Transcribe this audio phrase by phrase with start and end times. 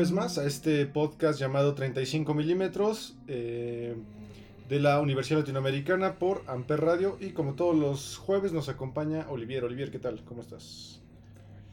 [0.00, 3.94] Jueves más a este podcast llamado 35 milímetros eh,
[4.66, 9.62] de la Universidad Latinoamericana por Amper Radio y como todos los jueves nos acompaña Olivier.
[9.62, 10.24] Olivier, ¿qué tal?
[10.24, 11.02] ¿Cómo estás?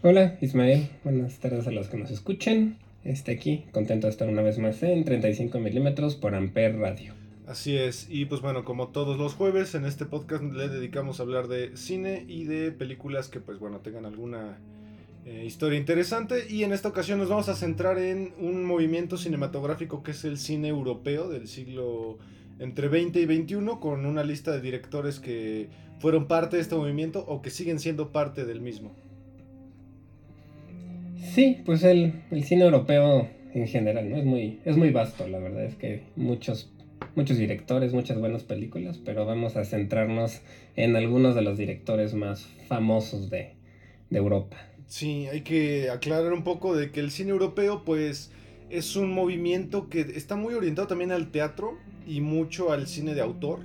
[0.02, 2.80] Hola Ismael, buenas tardes a los que nos escuchen.
[3.06, 7.14] Este aquí, contento de estar una vez más en 35 milímetros por Amper Radio.
[7.48, 11.24] Así es, y pues bueno, como todos los jueves en este podcast le dedicamos a
[11.24, 14.58] hablar de cine y de películas que pues bueno tengan alguna
[15.28, 20.02] eh, historia interesante y en esta ocasión nos vamos a centrar en un movimiento cinematográfico
[20.02, 22.18] que es el cine europeo del siglo
[22.60, 25.68] entre 20 y 21 con una lista de directores que
[26.00, 28.96] fueron parte de este movimiento o que siguen siendo parte del mismo.
[31.18, 34.16] Sí, pues el, cine europeo en general, ¿no?
[34.16, 36.72] Es muy, es muy vasto, la verdad es que muchos,
[37.16, 40.42] muchos directores, muchas buenas películas, pero vamos a centrarnos
[40.78, 43.56] en algunos de los directores más famosos de,
[44.10, 44.67] de Europa.
[44.88, 48.32] Sí, hay que aclarar un poco de que el cine europeo, pues,
[48.70, 53.22] es un movimiento que está muy orientado también al teatro y mucho al cine de
[53.22, 53.60] autor.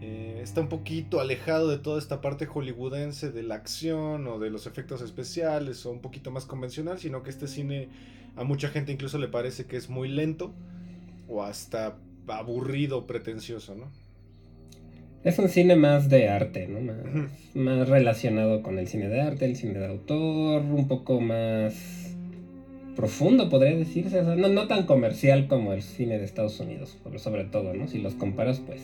[0.00, 4.50] Eh, está un poquito alejado de toda esta parte hollywoodense de la acción o de
[4.50, 7.88] los efectos especiales o un poquito más convencional, sino que este cine
[8.36, 10.52] a mucha gente incluso le parece que es muy lento
[11.28, 13.90] o hasta aburrido, pretencioso, ¿no?
[15.24, 16.80] Es un cine más de arte, ¿no?
[17.54, 22.16] Más, relacionado con el cine de arte, el cine de autor, un poco más
[22.96, 24.22] profundo, podría decirse.
[24.22, 27.86] no, no tan comercial como el cine de Estados Unidos, sobre todo, ¿no?
[27.86, 28.80] Si los comparas, pues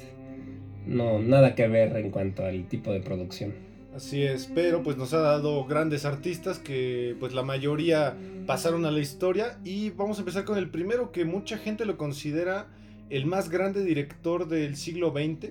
[0.86, 3.52] no, nada que ver en cuanto al tipo de producción.
[3.94, 8.14] Así es, pero pues nos ha dado grandes artistas que pues la mayoría
[8.46, 11.98] pasaron a la historia y vamos a empezar con el primero que mucha gente lo
[11.98, 12.68] considera
[13.10, 15.50] el más grande director del siglo XX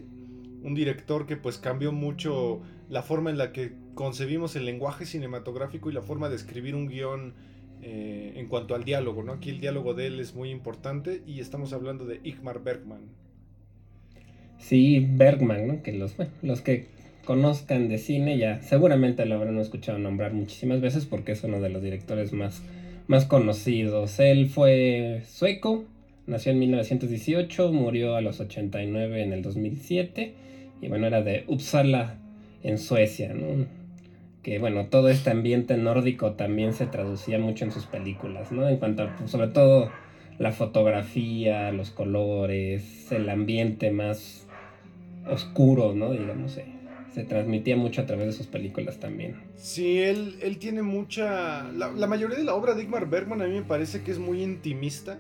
[0.63, 5.89] un director que pues cambió mucho la forma en la que concebimos el lenguaje cinematográfico
[5.89, 7.33] y la forma de escribir un guion
[7.81, 9.33] eh, en cuanto al diálogo, ¿no?
[9.33, 13.01] Aquí el diálogo de él es muy importante y estamos hablando de Igmar Bergman.
[14.57, 15.83] Sí, Bergman, ¿no?
[15.83, 16.87] Que los, los que
[17.25, 21.69] conozcan de cine ya seguramente lo habrán escuchado nombrar muchísimas veces porque es uno de
[21.69, 22.63] los directores más,
[23.07, 24.19] más conocidos.
[24.19, 25.85] Él fue sueco,
[26.25, 30.46] nació en 1918, murió a los 89 en el 2007
[30.81, 32.19] y bueno, era de Uppsala
[32.63, 33.65] en Suecia, ¿no?
[34.43, 38.67] Que bueno, todo este ambiente nórdico también se traducía mucho en sus películas, ¿no?
[38.67, 39.91] En cuanto a, pues, sobre todo
[40.39, 44.47] la fotografía, los colores, el ambiente más
[45.27, 46.11] oscuro, ¿no?
[46.11, 46.65] Digamos, se,
[47.13, 49.35] se transmitía mucho a través de sus películas también.
[49.55, 51.63] Sí, él, él tiene mucha...
[51.71, 54.19] La, la, mayoría de la obra de Igmar Bergman a mí me parece que es
[54.19, 55.19] muy intimista.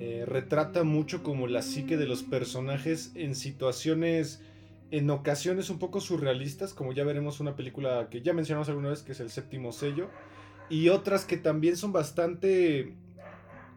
[0.00, 4.42] Eh, retrata mucho como la psique de los personajes en situaciones
[4.90, 9.02] en ocasiones un poco surrealistas, como ya veremos una película que ya mencionamos alguna vez,
[9.02, 10.08] que es El séptimo sello,
[10.70, 12.94] y otras que también son bastante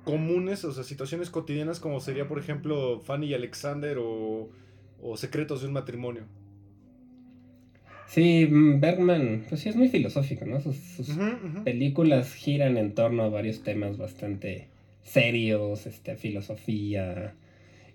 [0.03, 4.49] comunes, o sea, situaciones cotidianas como sería, por ejemplo, Fanny y Alexander o,
[5.15, 6.23] Secretos de un matrimonio.
[8.07, 10.59] Sí, mm, Bergman, pues sí, es muy filosófico, ¿no?
[10.61, 10.75] Sus,
[11.63, 14.67] películas giran en torno a varios temas bastante
[15.03, 17.33] serios, este, filosofía,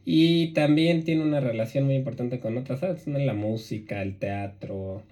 [0.08, 3.18] y también tiene una relación muy importante con otras artes, ¿no?
[3.18, 5.02] la música, el teatro.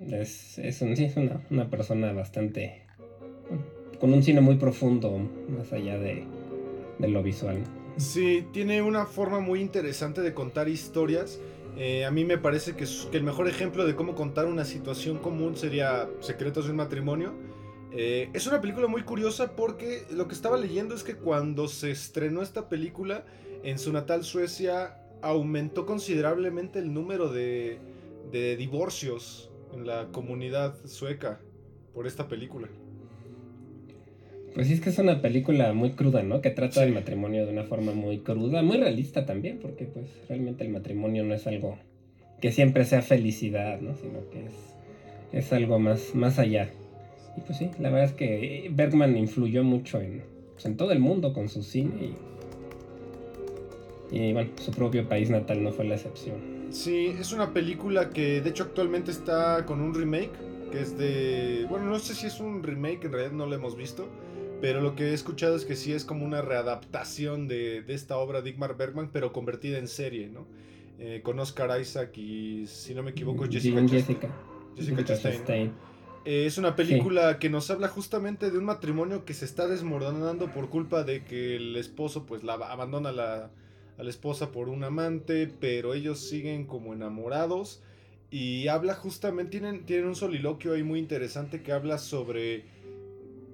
[0.00, 2.82] Es, es, un, es una, persona bastante...
[3.98, 6.24] con un cine muy profundo, más allá de,
[7.00, 7.58] lo visual.
[7.96, 11.40] Sí, tiene una forma muy interesante de contar historias.
[11.76, 15.18] Eh, a mí me parece que, que, el mejor ejemplo de cómo contar una situación
[15.18, 17.34] común sería Secretos de un matrimonio.
[17.92, 21.90] Eh, es una película muy curiosa porque lo que estaba leyendo es que cuando se
[21.90, 23.24] estrenó esta película,
[23.62, 27.78] en su natal Suecia aumentó considerablemente el número de,
[28.30, 31.40] divorcios en la comunidad sueca
[31.94, 32.68] por esta película.
[34.54, 36.40] Pues sí, es que es una película muy cruda, ¿no?
[36.40, 40.64] Que trata del matrimonio de una forma muy cruda, muy realista también, porque pues realmente
[40.64, 41.78] el matrimonio no es algo
[42.40, 43.94] que siempre sea felicidad, ¿no?
[43.96, 46.68] Sino que es, es algo más, más allá.
[47.36, 50.22] Y pues sí, la verdad es que Bergman influyó mucho en,
[50.52, 52.14] pues, en todo el mundo con su cine y
[54.10, 56.36] Y bueno, su propio país natal no fue la excepción.
[56.70, 60.32] Sí, es una película que de hecho actualmente está con un remake,
[60.70, 61.66] que es de...
[61.68, 64.08] Bueno, no sé si es un remake, en realidad no lo hemos visto,
[64.60, 68.18] pero lo que he escuchado es que sí es como una readaptación de, de esta
[68.18, 70.46] obra de Igmar Bergman, pero convertida en serie, ¿no?
[71.02, 74.28] Eh, con Oscar Isaac y, si no me equivoco, Jessica, Jessica.
[74.76, 75.72] Jessica Chastain.
[76.26, 80.52] Eh, es una película que nos habla justamente de un matrimonio que se está desmoronando
[80.52, 83.50] por culpa de que el esposo pues la abandona la,
[84.00, 87.82] a la esposa por un amante, pero ellos siguen como enamorados
[88.30, 92.64] y habla justamente, tienen, tienen un soliloquio ahí muy interesante que habla sobre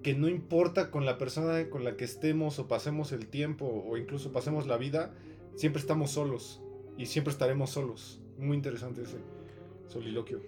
[0.04, 3.96] que no importa con la persona con la que estemos o pasemos el tiempo o
[3.96, 5.12] incluso pasemos la vida,
[5.56, 6.62] siempre estamos solos
[6.96, 8.20] y siempre estaremos solos.
[8.38, 9.16] Muy interesante ese
[9.88, 10.40] soliloquio.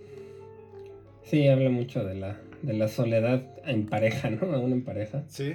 [1.25, 4.55] Sí, habla mucho de la, de la soledad en pareja, ¿no?
[4.55, 5.25] Aún en pareja.
[5.27, 5.55] Sí.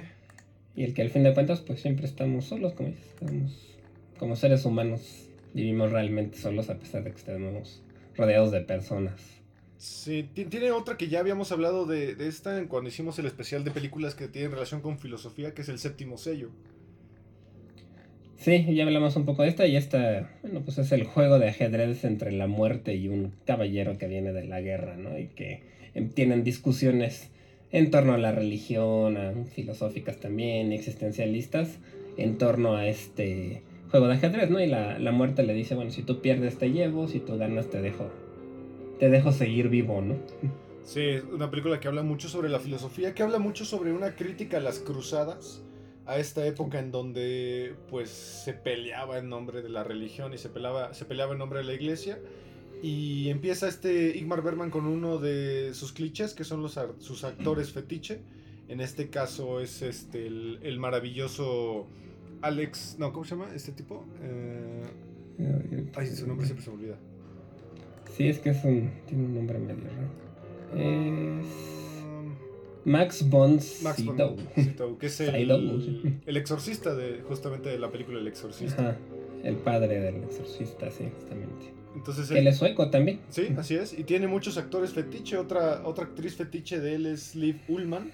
[0.76, 3.73] Y el que al fin de cuentas, pues siempre estamos solos, como dices.
[4.18, 7.82] Como seres humanos vivimos realmente solos a pesar de que estemos
[8.16, 9.20] rodeados de personas.
[9.76, 13.70] Sí, tiene otra que ya habíamos hablado de, de esta cuando hicimos el especial de
[13.70, 16.50] películas que tienen relación con filosofía, que es el séptimo sello.
[18.44, 21.48] Sí, ya hablamos un poco de esta y esta, bueno, pues es el juego de
[21.48, 25.18] ajedrez entre la muerte y un caballero que viene de la guerra, ¿no?
[25.18, 25.62] Y que
[25.94, 27.30] em, tienen discusiones
[27.72, 31.78] en torno a la religión, a, filosóficas también, existencialistas,
[32.18, 33.62] en torno a este
[33.94, 34.58] juego de ajedrez, ¿no?
[34.60, 37.70] Y la, la, muerte le dice, bueno, si tú pierdes te llevo, si tú ganas
[37.70, 38.10] te dejo,
[38.98, 40.16] te dejo seguir vivo, ¿no?
[40.82, 44.16] Sí, es una película que habla mucho sobre la filosofía, que habla mucho sobre una
[44.16, 45.62] crítica a las cruzadas
[46.06, 50.48] a esta época en donde pues se peleaba en nombre de la religión y se
[50.48, 52.18] peleaba, se peleaba en nombre de la iglesia.
[52.82, 57.70] Y empieza este Igmar Berman con uno de sus clichés, que son los, sus actores
[57.70, 58.22] fetiche.
[58.66, 61.86] En este caso es este el, maravilloso
[62.44, 62.96] Alex...
[62.98, 64.04] No, ¿cómo se llama este tipo?
[64.22, 64.82] Eh,
[65.96, 66.98] ay, su nombre siempre se me olvida.
[68.16, 70.24] Sí, es que es un, tiene un nombre medio raro.
[70.76, 71.46] Es...
[72.84, 74.36] Max von Sydow.
[74.98, 75.50] que es el,
[76.26, 78.98] el, exorcista de justamente de la película El Exorcista.
[79.42, 81.72] el padre del exorcista, sí, justamente.
[81.94, 83.20] Entonces, él, es sueco también.
[83.30, 83.98] Sí, así es.
[83.98, 85.38] Y tiene muchos actores fetiche.
[85.38, 88.10] Otra, otra actriz fetiche de él es Liv Ullman,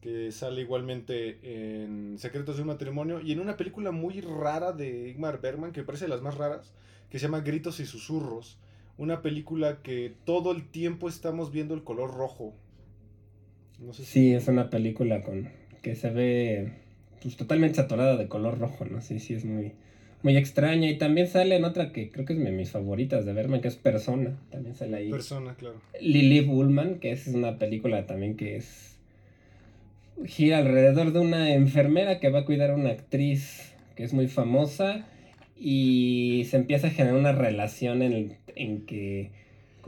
[0.00, 5.08] que sale igualmente en Secretos de un matrimonio y en una película muy rara de
[5.08, 6.72] Igmar Bergman, que parece de las más raras,
[7.10, 8.58] que se llama Gritos y Susurros.
[8.96, 12.54] Una película que todo el tiempo estamos viendo el color rojo
[13.92, 15.48] Sí, es una película con
[15.82, 16.72] que se ve
[17.22, 19.00] pues, totalmente saturada de color rojo, ¿no?
[19.00, 19.72] Sí, sí, es muy,
[20.22, 20.90] muy extraña.
[20.90, 23.68] Y también sale en otra que creo que es de mis favoritas de verme, que
[23.68, 24.36] es Persona.
[24.50, 25.10] También sale ahí.
[25.10, 25.80] Persona, claro.
[26.00, 28.97] Lily Bullman, que es una película también que es.
[30.26, 34.28] Gira alrededor de una enfermera que va a cuidar a una actriz que es muy
[34.28, 35.06] famosa.
[35.56, 39.30] Y se empieza a generar una relación en, en que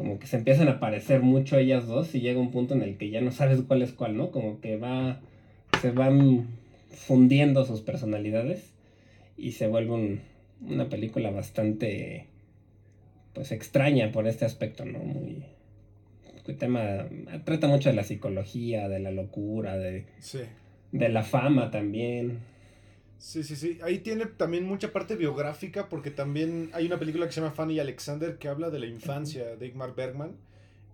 [0.01, 2.97] como que se empiezan a parecer mucho ellas dos y llega un punto en el
[2.97, 4.31] que ya no sabes cuál es cuál, ¿no?
[4.31, 5.21] Como que va,
[5.83, 6.49] se van
[6.89, 8.73] fundiendo sus personalidades
[9.37, 10.21] y se vuelve
[10.67, 12.27] una película bastante,
[13.35, 15.01] pues extraña por este aspecto, ¿no?
[15.01, 15.45] Muy,
[16.55, 17.09] tema,
[17.45, 20.07] trata mucho de la psicología, de la locura, de,
[20.93, 22.41] de la fama también.
[23.19, 23.79] Sí, sí, sí.
[23.83, 27.79] Ahí tiene también mucha parte biográfica porque también hay una película que se llama Fanny
[27.79, 30.37] Alexander que habla de la infancia de Igmar Bergman,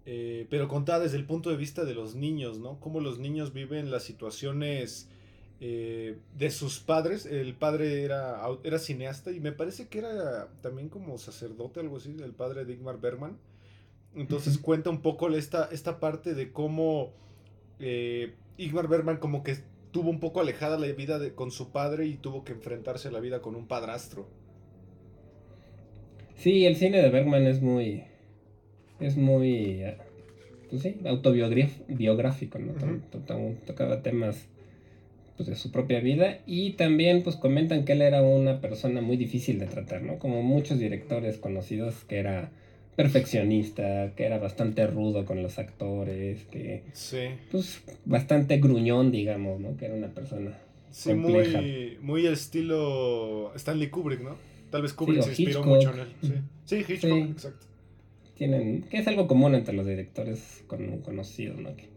[0.06, 2.80] eh, pero contada desde el punto de vista de los niños, ¿no?
[2.80, 5.08] Cómo los niños viven las situaciones
[5.60, 7.26] eh, de sus padres.
[7.26, 12.14] El padre era, era cineasta y me parece que era también como sacerdote, algo así,
[12.22, 13.38] el padre de Igmar Bergman.
[14.16, 17.12] Entonces cuenta un poco esta, esta parte de cómo
[17.78, 19.56] eh, Igmar Bergman como que
[19.92, 23.10] tuvo un poco alejada la vida de, con su padre y tuvo que enfrentarse a
[23.12, 24.26] la vida con un padrastro.
[26.36, 28.04] Sí, el cine de Bergman es muy.
[29.00, 29.82] Es muy.
[29.82, 29.96] Eh,
[30.70, 32.74] pues sí, autobiográfico, ¿no?
[33.66, 34.48] Tocaba temas
[35.36, 39.16] pues, de su propia vida y también pues comentan que él era una persona muy
[39.16, 40.18] difícil de tratar, ¿no?
[40.18, 42.50] Como muchos directores conocidos que era
[42.96, 47.28] perfeccionista, que era bastante rudo con los actores, que sí.
[47.50, 49.76] pues bastante gruñón, digamos, ¿no?
[49.76, 50.58] Que era una persona
[50.90, 54.36] sí, muy muy estilo Stanley Kubrick, ¿no?
[54.70, 56.08] Tal vez Kubrick se inspiró mucho en él.
[56.64, 57.66] Sí, sí Hitchcock, exacto.
[58.34, 61.76] Tienen, que es algo común entre los directores conocidos, ¿no?
[61.76, 61.88] Que,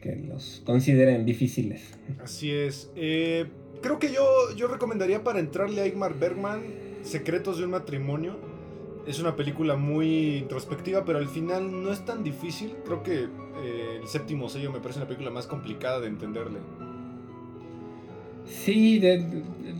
[0.00, 1.82] que los consideren difíciles.
[2.22, 2.90] Así es.
[2.96, 3.46] Eh,
[3.82, 4.24] creo que yo,
[4.56, 6.62] yo recomendaría para entrarle a Igmar Bergman
[7.02, 8.55] Secretos de un matrimonio
[9.06, 12.74] es una película muy introspectiva, pero al final no es tan difícil.
[12.84, 13.24] Creo que
[13.62, 16.58] eh, el séptimo sello me parece una película más complicada de entenderle.
[18.46, 19.02] Sí,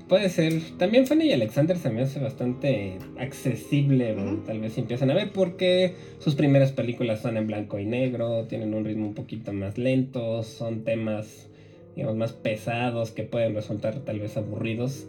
[0.08, 0.60] puede ser.
[0.76, 5.30] También Fanny y Alexander se me hace bastante accesible, tal vez si empiezan a ver,
[5.32, 9.78] porque sus primeras películas son en blanco y negro, tienen un ritmo un poquito más
[9.78, 11.48] lento, son temas,
[11.94, 15.06] digamos, más pesados que pueden resultar tal vez aburridos.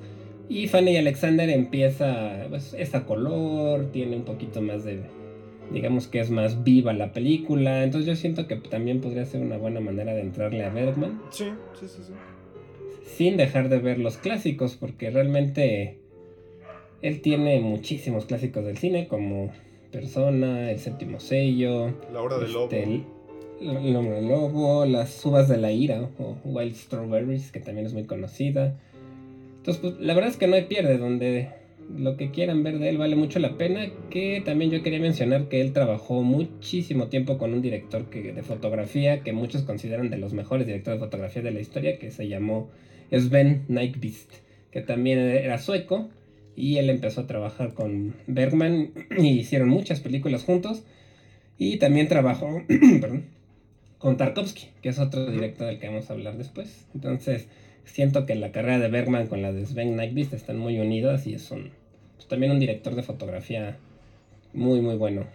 [0.50, 5.02] Y Fanny y Alexander empieza, pues, es a color, tiene un poquito más de,
[5.72, 7.84] digamos que es más viva la película.
[7.84, 11.22] Entonces yo siento que también podría ser una buena manera de entrarle a Bergman.
[11.32, 11.46] Sí,
[11.80, 12.14] sí, sí, sí.
[13.04, 16.00] Sin dejar de ver los clásicos, porque realmente
[17.02, 19.52] él tiene muchísimos clásicos del cine, como
[19.92, 22.70] Persona, El Séptimo Sello, La Hora del Lobo.
[22.72, 23.04] Este,
[23.62, 28.06] el, Hombre Lobo, Las Uvas de la Ira, o Wild Strawberries, que también es muy
[28.06, 28.80] conocida.
[29.68, 31.50] Entonces, pues, la verdad es que no hay pierde, donde
[31.94, 33.88] lo que quieran ver de él vale mucho la pena.
[34.10, 38.44] Que también yo quería mencionar que él trabajó muchísimo tiempo con un director que, de
[38.44, 42.30] fotografía que muchos consideran de los mejores directores de fotografía de la historia, que se
[42.30, 42.70] llamó
[43.12, 44.32] Sven Nykvist,
[44.72, 46.08] que también era sueco.
[46.56, 50.86] Y él empezó a trabajar con Bergman y hicieron muchas películas juntos.
[51.58, 52.64] Y también trabajó
[53.98, 56.88] con Tarkovsky, que es otro director del que vamos a hablar después.
[56.96, 57.50] Entonces,
[57.88, 61.34] siento que la carrera de Bergman con la de Sven Nykvist están muy unidas y
[61.34, 61.72] es un,
[62.16, 63.78] pues, también un director de fotografía
[64.54, 65.26] muy, muy bueno.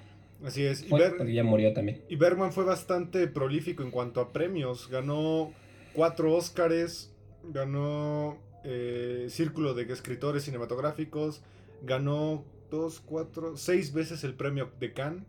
[0.45, 0.85] Así es.
[0.85, 2.01] y ya murió también.
[2.09, 4.89] Y Bergman fue bastante prolífico en cuanto a premios.
[4.89, 5.53] Ganó
[5.93, 7.13] cuatro Óscares,
[7.45, 11.43] ganó eh, Círculo de Escritores Cinematográficos,
[11.83, 15.25] ganó dos, cuatro, seis veces el premio de Cannes,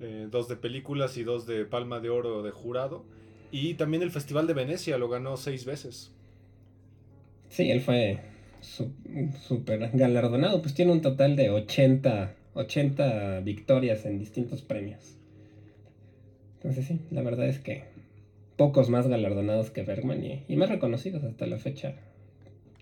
[0.00, 3.04] eh, dos de películas y dos de Palma de Oro de jurado.
[3.50, 6.12] Y también el Festival de Venecia lo ganó seis veces.
[7.48, 8.20] Sí, él fue
[8.60, 15.16] súper galardonado, pues tiene un total de 80, 80 victorias en distintos premios.
[16.54, 17.84] Entonces sí, la verdad es que
[18.56, 21.94] pocos más galardonados que Bergman y, más reconocidos hasta la fecha.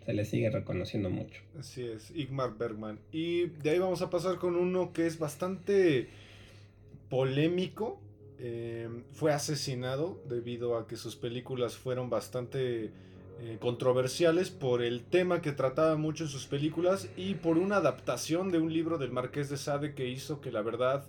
[0.05, 1.43] Se le sigue reconociendo mucho.
[1.59, 3.01] Así es, Igmar Bergman.
[3.11, 6.09] Y de ahí vamos a pasar con uno que es bastante
[7.11, 8.01] polémico.
[8.39, 12.93] Eh, fue asesinado debido a que sus películas fueron bastante
[13.39, 18.51] eh, controversiales por el tema que trataba mucho en sus películas y por una adaptación
[18.51, 21.05] de un libro del Marqués de Sade que hizo que la verdad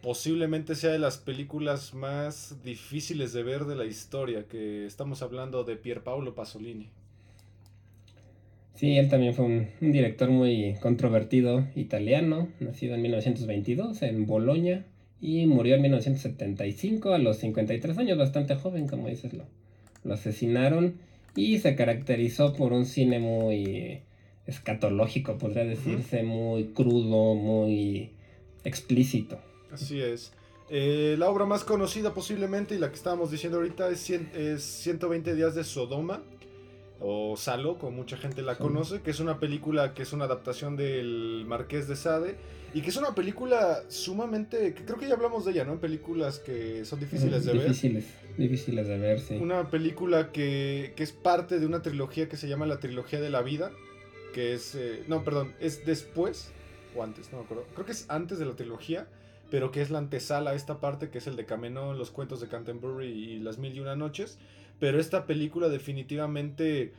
[0.00, 5.64] posiblemente sea de las películas más difíciles de ver de la historia, que estamos hablando
[5.64, 6.88] de Pier Paolo Pasolini.
[8.74, 14.86] Sí, él también fue un, director muy controvertido italiano, nacido en 1922 en Bolonia
[15.20, 21.58] y murió en 1975 a los 53 años, bastante joven, como dices, lo asesinaron y
[21.58, 24.02] se caracterizó por un cine muy
[24.46, 28.12] escatológico, podría decirse, muy crudo, muy
[28.64, 29.38] explícito.
[29.70, 30.32] Así es.
[30.70, 35.34] Eh, la obra más conocida posiblemente y la que estábamos diciendo ahorita es, es 120
[35.34, 36.22] días de Sodoma
[37.00, 40.76] o Salo, como mucha gente la conoce, que es una película que es una adaptación
[40.76, 42.36] del Marqués de Sade
[42.74, 45.74] y que es una película sumamente, que creo que ya hablamos de ella, ¿no?
[45.74, 47.68] En películas que son difíciles de ver.
[48.36, 49.36] Difíciles de ver, sí.
[49.36, 53.30] Una película que, que, es parte de una trilogía que se llama la trilogía de
[53.30, 53.70] la vida,
[54.34, 56.52] que es, eh, no, perdón, es después
[56.94, 59.06] o antes, no me acuerdo, creo que es antes de la trilogía,
[59.50, 62.40] pero que es la antesala a esta parte, que es el de Camenón, los cuentos
[62.40, 64.38] de Canterbury y las mil y una noches.
[64.78, 66.92] Pero esta película definitivamente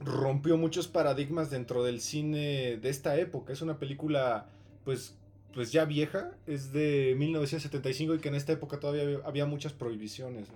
[0.00, 3.52] rompió muchos paradigmas dentro del cine de esta época.
[3.52, 4.46] Es una película,
[4.84, 5.14] pues,
[5.54, 10.48] pues ya vieja, es de 1975 y que en esta época todavía había, muchas prohibiciones.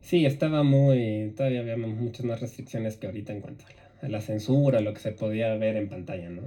[0.00, 3.64] Sí, estaba muy, todavía había muchas más restricciones que ahorita en cuanto
[4.02, 6.42] a la, censura, lo que se podía ver en pantalla, ¿no?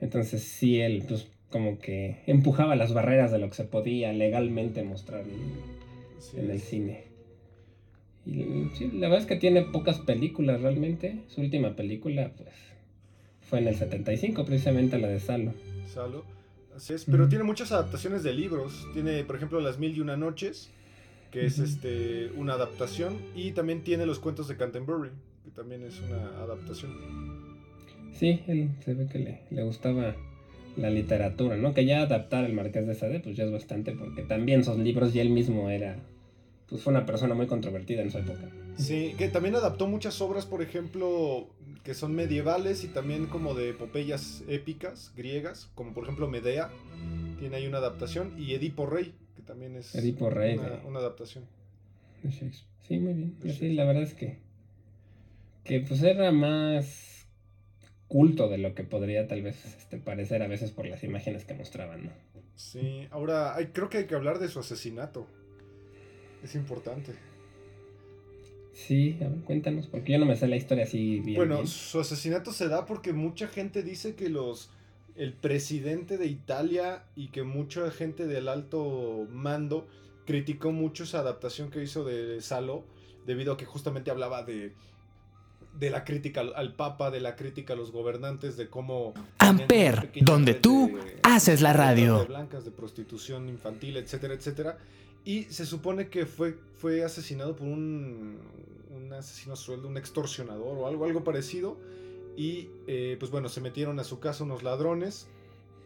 [0.00, 4.82] entonces sí, él, pues, como que empujaba las barreras de lo que se podía legalmente
[4.82, 5.24] mostrar
[6.36, 7.14] en el cine.
[8.26, 8.34] Y
[8.92, 11.24] la verdad es que tiene pocas películas realmente.
[11.28, 12.54] Su última película, pues,
[13.42, 15.52] fue en el 75, precisamente la de Salo.
[15.86, 16.24] Salo,
[16.74, 17.04] así es.
[17.04, 18.88] Pero tiene muchas adaptaciones de libros.
[18.94, 20.70] Tiene, por ejemplo, Las Mil y Una Noches,
[21.30, 23.18] que es este una adaptación.
[23.36, 25.10] Y también tiene Los Cuentos de Canterbury,
[25.44, 26.92] que también es una adaptación.
[28.14, 30.14] Sí, él se ve que le, le gustaba
[30.76, 31.74] la literatura, ¿no?
[31.74, 35.14] Que ya adaptar el Marqués de Sade, pues ya es bastante, porque también sus libros
[35.14, 35.98] y él mismo era
[36.68, 38.48] pues fue una persona muy controvertida en su época.
[38.76, 41.48] Sí, que también adaptó muchas obras, por ejemplo,
[41.84, 46.70] que son medievales y también como de epopeyas épicas griegas, como por ejemplo Medea,
[47.38, 51.44] tiene ahí una adaptación, y Edipo Rey, que también es Edipo Rey, una, adaptación.
[52.88, 53.36] Sí, muy bien.
[53.52, 54.38] Sí, la verdad es que,
[55.62, 57.26] que pues era más
[58.08, 61.54] culto de lo que podría tal vez este, parecer a veces por las imágenes que
[61.54, 62.12] mostraban, ¿no?
[62.54, 65.26] Sí, ahora hay, creo que hay que hablar de su asesinato.
[66.44, 67.14] Es importante.
[68.72, 71.36] Sí, a ver, cuéntanos, porque yo no me sé la historia así bien.
[71.36, 74.70] Bueno, su asesinato se da porque mucha gente dice que los
[75.16, 79.86] el presidente de Italia y que mucha gente del alto mando
[80.26, 82.84] criticó mucho esa adaptación que hizo de Salo
[83.24, 84.72] debido a que justamente hablaba de
[85.78, 89.12] de la crítica al, Papa, de la crítica a los gobernantes, de cómo...
[89.38, 92.20] Amper, donde tú haces la radio.
[92.20, 94.78] De blancas, de prostitución infantil, etcétera, etcétera.
[95.24, 98.38] Y se supone que fue, fue asesinado por un,
[98.94, 101.78] un asesino sueldo, un extorsionador o algo, algo parecido.
[102.36, 105.28] Y eh, pues bueno, se metieron a su casa unos ladrones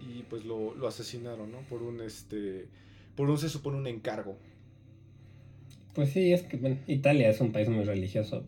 [0.00, 1.58] y pues lo, lo asesinaron, ¿no?
[1.68, 2.66] Por un, este,
[3.16, 4.36] por un, se supone, un encargo.
[5.94, 8.44] Pues sí, es que Italia es un país muy religioso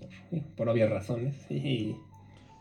[0.57, 1.37] por, obvias razones.
[1.51, 1.97] Y,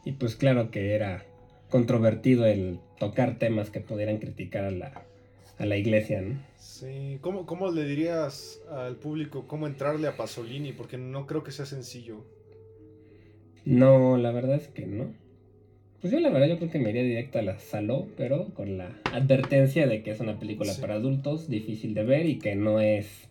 [0.05, 1.25] y, pues claro que era
[1.69, 5.05] controvertido el tocar temas que pudieran criticar a la,
[5.59, 6.39] a la iglesia, ¿no?
[6.57, 10.73] Sí, ¿Cómo, ¿cómo le dirías al público cómo entrarle a Pasolini?
[10.73, 12.25] Porque no creo que sea sencillo.
[13.65, 15.13] No, la verdad es que no.
[16.01, 18.77] Pues yo la verdad yo creo que me iría directo a la Saló, pero con
[18.77, 22.79] la advertencia de que es una película para adultos, difícil de ver y que no
[22.79, 23.29] es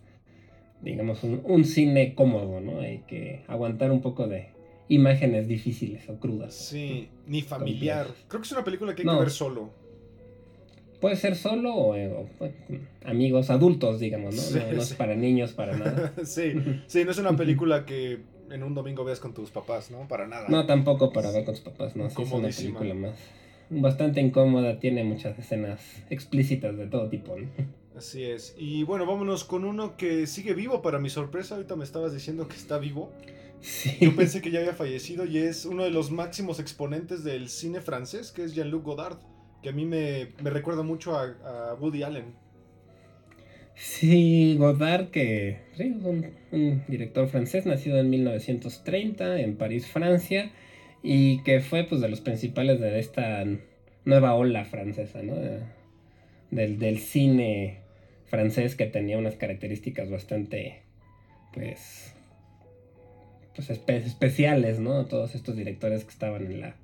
[0.81, 2.79] digamos, un, cine cómodo, ¿no?
[2.79, 4.49] Hay que aguantar un poco de
[4.87, 6.55] imágenes difíciles o crudas.
[6.55, 8.07] Sí, ni familiar.
[8.27, 9.71] Creo que es una película que hay que ver solo.
[10.99, 12.27] Puede ser solo o, eh,
[13.05, 14.73] amigos adultos, digamos, ¿no?
[14.73, 16.13] no, es para niños, para nada.
[16.23, 16.53] sí,
[16.87, 18.19] sí, no es una película que
[18.51, 20.07] en un domingo veas con tus papás, ¿no?
[20.07, 20.47] Para nada.
[20.49, 22.09] No, tampoco para ver con tus papás, ¿no?
[22.09, 23.15] Sí, es una película más
[23.69, 25.79] bastante incómoda, tiene muchas escenas
[26.09, 27.47] explícitas de todo tipo, ¿no?
[27.95, 28.55] Así es.
[28.57, 31.55] Y bueno, vámonos con uno que sigue vivo para mi sorpresa.
[31.55, 33.11] Ahorita me estabas diciendo que está vivo.
[33.59, 33.97] Sí.
[33.99, 37.81] Yo pensé que ya había fallecido y es uno de los máximos exponentes del cine
[37.81, 39.17] francés, que es Jean-Luc Godard,
[39.61, 42.33] que a mí me, recuerda mucho a, Woody Allen.
[43.75, 50.51] Sí, Godard, que es un, director francés nacido en 1930 en París, Francia,
[51.01, 53.45] y que fue pues de los principales de esta
[54.03, 55.35] nueva ola francesa, ¿no?
[56.51, 57.81] del, del cine
[58.25, 60.81] francés que tenía unas características bastante,
[61.53, 62.13] pues,
[63.55, 65.05] pues especiales, ¿no?
[65.05, 66.75] Todos estos directores que estaban en la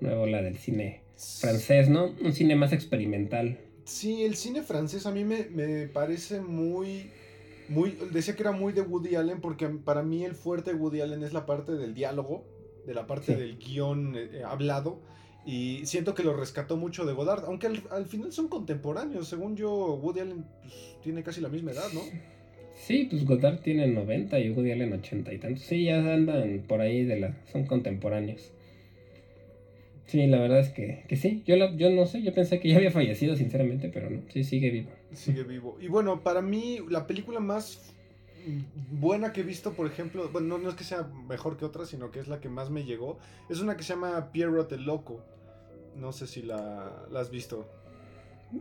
[0.00, 1.02] nueva ola del cine
[1.40, 2.14] francés, ¿no?
[2.22, 3.58] Un cine más experimental.
[3.84, 7.10] Sí, el cine francés a mí me, parece muy,
[7.68, 11.00] muy, decía que era muy de Woody Allen porque para mí el fuerte de Woody
[11.00, 12.44] Allen es la parte del diálogo,
[12.86, 15.00] de la parte del guion eh, hablado
[15.46, 19.28] y siento que lo rescató mucho de Godard, aunque al, final son contemporáneos.
[19.28, 22.02] Según yo, Woody Allen pues, tiene casi la misma edad, ¿no?
[22.74, 25.64] Sí, pues Godard tiene 90 y Woody Allen 80 y tantos.
[25.64, 27.34] Sí, ya andan por ahí de la...
[27.50, 28.52] son contemporáneos.
[30.08, 31.42] Sí, la verdad es que, que sí.
[31.46, 34.22] Yo, yo no sé, yo pensé que ya había fallecido, sinceramente, pero no.
[34.30, 34.90] Sí, sigue vivo.
[35.12, 35.76] Sigue vivo.
[35.82, 37.94] Y bueno, para mí, la película más
[38.90, 42.10] buena que he visto, por ejemplo, bueno, no, es que sea mejor que otra, sino
[42.10, 43.18] que es la que más me llegó,
[43.50, 45.22] es una que se llama Pierrot el Loco.
[45.94, 47.68] No sé si la, has visto.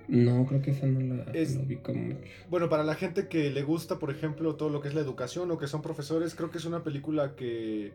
[0.10, 2.15] No, creo que esa no la, vi como
[2.49, 5.49] Bueno, para la gente que le gusta, por ejemplo, todo lo que es la educación
[5.51, 7.93] o que son profesores, creo que es una película que,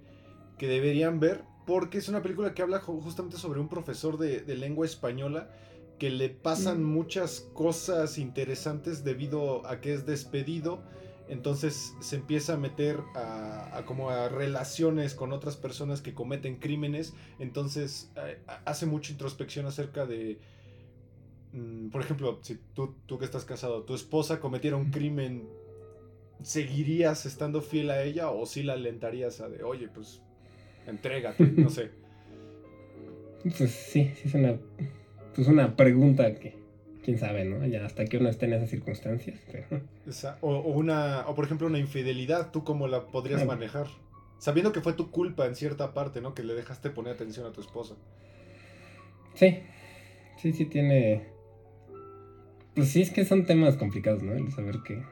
[0.62, 4.86] que deberían ver porque es una película que habla justamente sobre un profesor de, lengua
[4.86, 5.50] española
[5.98, 6.86] que le pasan mm.
[6.86, 10.84] muchas cosas interesantes debido a que es despedido
[11.26, 17.12] entonces se empieza a meter a, como a relaciones con otras personas que cometen crímenes.
[17.40, 18.12] Entonces
[18.64, 20.38] hace mucha introspección acerca de,
[21.54, 25.48] mm, por ejemplo, si tú, tú que estás casado, tu esposa cometiera un crimen,
[26.42, 30.22] ¿seguirías estando fiel a ella o si la alentarías a de, oye, pues
[30.86, 31.90] entrégate, no sé?
[33.58, 34.56] Pues sí, sí es una,
[35.34, 36.54] pues una pregunta que
[37.02, 37.66] quién sabe, ¿no?
[37.66, 39.40] Ya hasta que uno esté en esas circunstancias.
[40.40, 43.88] o, una, o por ejemplo una infidelidad, ¿tú cómo la podrías manejar?
[44.38, 46.34] Sabiendo que fue tu culpa en cierta parte, ¿no?
[46.34, 47.94] Que le dejaste poner atención a tu esposa.
[49.34, 49.60] Sí,
[50.36, 51.28] sí, sí tiene...
[52.74, 54.32] Pues sí, es que son temas complicados, ¿no?
[54.32, 55.02] El saber que,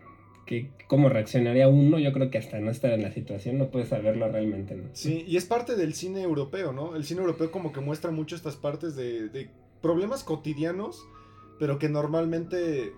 [0.51, 3.89] que cómo reaccionaría uno, yo creo que hasta no estar en la situación no puedes
[3.89, 4.91] saberlo realmente, ¿no?
[4.93, 6.97] Sí, y es parte del cine europeo, ¿no?
[6.97, 9.49] El cine europeo como que muestra mucho estas partes de, de
[9.81, 11.07] problemas cotidianos
[11.61, 12.95] pero que normalmente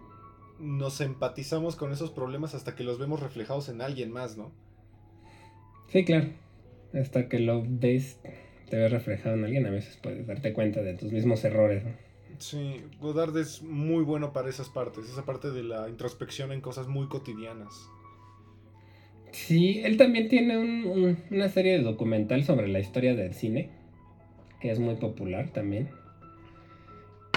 [0.61, 4.53] nos empatizamos con esos problemas hasta que los vemos reflejados en alguien más, ¿no?
[5.89, 6.29] Sí, claro.
[6.95, 8.21] Hasta que lo ves,
[8.71, 11.91] te ves reflejado en alguien, a veces puedes darte cuenta de tus mismos errores, ¿no?
[12.39, 16.89] Sí, Godard es muy bueno para esas partes, esa parte de la introspección en cosas
[16.89, 17.89] muy cotidianas.
[19.31, 20.59] Sí, él también tiene
[21.31, 23.71] una serie de documental sobre la historia del cine,
[24.61, 25.89] que es muy popular también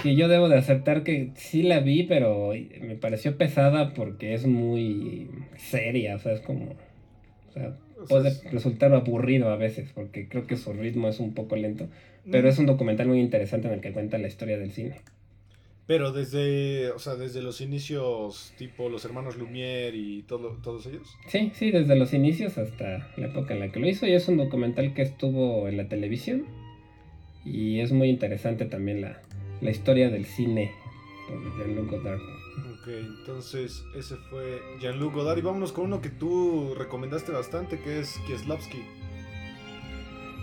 [0.05, 4.45] que yo debo de aceptar que sí la vi, pero me pareció pesada porque es
[4.45, 6.75] muy seria, o sea, es como...
[8.07, 11.87] puede resultar aburrido a veces, porque creo que su ritmo es un poco lento.
[12.29, 15.01] Pero es un documental muy interesante en el que cuenta la historia del cine.
[15.87, 21.07] Pero desde, o sea, desde los inicios, tipo los hermanos Lumière y todo, todos ellos.
[21.27, 24.07] Sí, sí, desde los inicios hasta la época en la que lo hizo.
[24.07, 26.45] Y es un documental que estuvo en la televisión.
[27.45, 29.21] Y es muy interesante también la,
[29.61, 30.71] la historia del cine
[31.27, 32.34] por Jean-Luc Godard.
[32.85, 35.39] Ok, entonces ese fue Jean-Luc Godard.
[35.39, 38.77] Y vámonos con uno que tú recomendaste bastante, que es Kieslowski.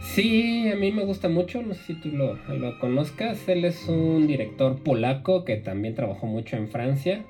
[0.00, 3.48] Sí, a mí me gusta mucho, no sé si tú lo, lo, conozcas.
[3.48, 7.24] Él es un director polaco que también trabajó mucho en Francia.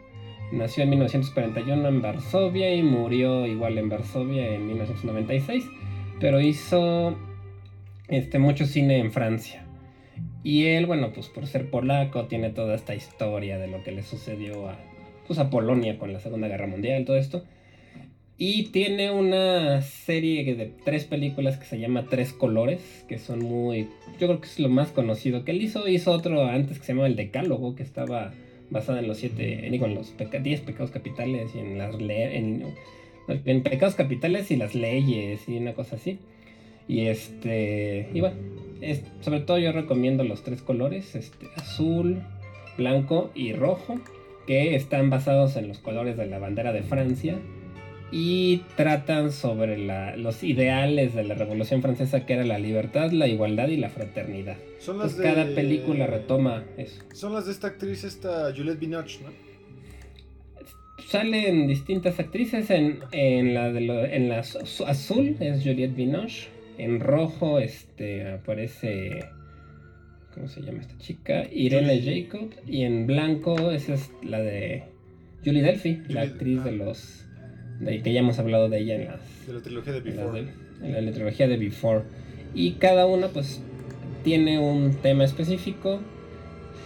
[0.50, 5.62] Nació en 1941 en Varsovia y murió igual en Varsovia en 1996.
[6.20, 7.18] Pero hizo
[8.08, 9.66] este, mucho cine en Francia.
[10.42, 14.02] Y él, bueno, pues por ser polaco, tiene toda esta historia de lo que le
[14.02, 14.78] sucedió a,
[15.26, 17.44] pues a Polonia con la Segunda Guerra Mundial, todo esto.
[18.38, 23.88] Y tiene una serie de tres películas que se llama Tres Colores, que son muy...
[24.18, 25.86] Yo creo que es lo más conocido que él hizo.
[25.86, 28.32] Hizo otro antes que se llamaba El Decálogo, que estaba
[28.70, 29.68] basado en los siete...
[29.70, 31.94] Digo, en los diez pecados capitales y en las...
[32.00, 32.64] En,
[33.28, 36.18] en pecados capitales y las leyes y una cosa así.
[36.88, 38.08] Y este...
[38.12, 38.36] Y bueno,
[38.80, 42.22] es, sobre todo yo recomiendo los tres colores, este, azul,
[42.76, 44.00] blanco y rojo,
[44.46, 47.38] que están basados en los colores de la bandera de Francia
[48.12, 49.78] y tratan sobre
[50.18, 54.58] los ideales de la Revolución Francesa que era la libertad, la igualdad y la fraternidad.
[54.78, 55.24] Son las de...
[55.24, 57.02] Cada película retoma eso.
[57.14, 59.30] Son las de esta actriz, esta Juliette Binoche, ¿no?
[61.08, 68.30] Salen distintas actrices en, la de en la azul es Juliette Binoche, en rojo este
[68.30, 69.24] aparece
[70.34, 71.44] ¿cómo se llama esta chica?
[71.52, 74.84] Irene Jacob y en blanco esa es la de
[75.44, 76.72] Julie Delphi, la actriz de ah.
[76.72, 77.24] los
[77.84, 79.46] que ya hemos hablado de ella en las...
[79.46, 80.46] De la trilogía de Before.
[80.82, 82.02] En la, trilogía de Before.
[82.54, 83.60] Y cada una pues
[84.22, 86.00] tiene un tema específico.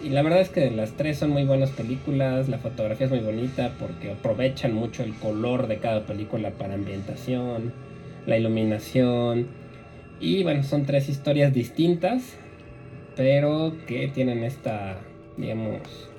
[0.03, 3.21] Y la verdad es que las tres son muy buenas películas, la fotografía es muy
[3.21, 7.73] bonita porque aprovechan mucho el color de cada película para ambientación,
[8.27, 9.49] la iluminación.
[10.21, 12.37] Y bueno, son tres historias distintas,
[13.17, 14.99] pero que tienen esta,
[15.37, 16.11] digamos,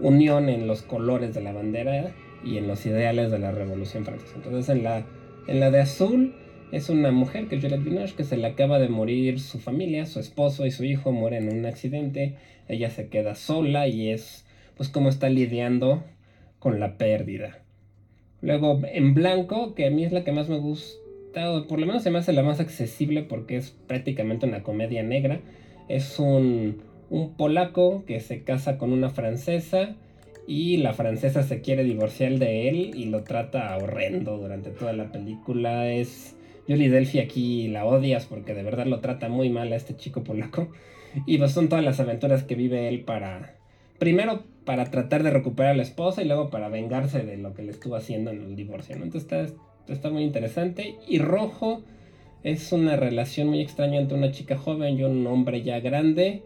[0.00, 2.12] unión en los colores de la bandera
[2.44, 4.34] y en los ideales de la Revolución Francesa.
[4.36, 5.06] Entonces en la,
[5.46, 6.34] en la de azul
[6.72, 10.06] es una mujer que es Juliette Binoche que se le acaba de morir su familia,
[10.06, 12.36] su esposo y su hijo mueren en un accidente,
[12.68, 16.04] ella se queda sola y es pues como está lidiando
[16.58, 17.58] con la pérdida.
[18.40, 21.86] Luego en blanco, que a mí es la que más me gusta, o por lo
[21.86, 25.40] menos se me hace la más accesible porque es prácticamente una comedia negra,
[25.96, 29.96] es un, un polaco que se casa con una francesa,
[30.50, 35.12] y la francesa se quiere divorciar de él y lo trata horrendo durante toda la
[35.12, 35.88] película.
[35.92, 36.34] Es
[36.66, 40.24] Julie Delphi aquí la odias porque de verdad lo trata muy mal a este chico
[40.24, 40.72] polaco.
[41.24, 43.54] Y pues son todas las aventuras que vive él para...
[44.00, 47.62] Primero para tratar de recuperar a la esposa y luego para vengarse de lo que
[47.62, 48.96] le estuvo haciendo en el divorcio.
[48.96, 49.46] Entonces está,
[49.86, 50.96] está muy interesante.
[51.06, 51.84] Y Rojo
[52.42, 56.42] es una relación muy extraña entre una chica joven y un hombre ya grande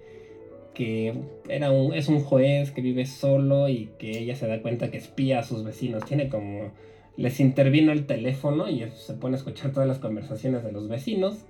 [0.74, 1.14] que
[1.48, 4.98] era un, es un juez que vive solo y que ella se da cuenta que
[4.98, 6.04] espía a sus vecinos.
[6.04, 6.72] Tiene como...
[7.16, 11.46] Les intervino el teléfono y se pone a escuchar todas las conversaciones de los vecinos.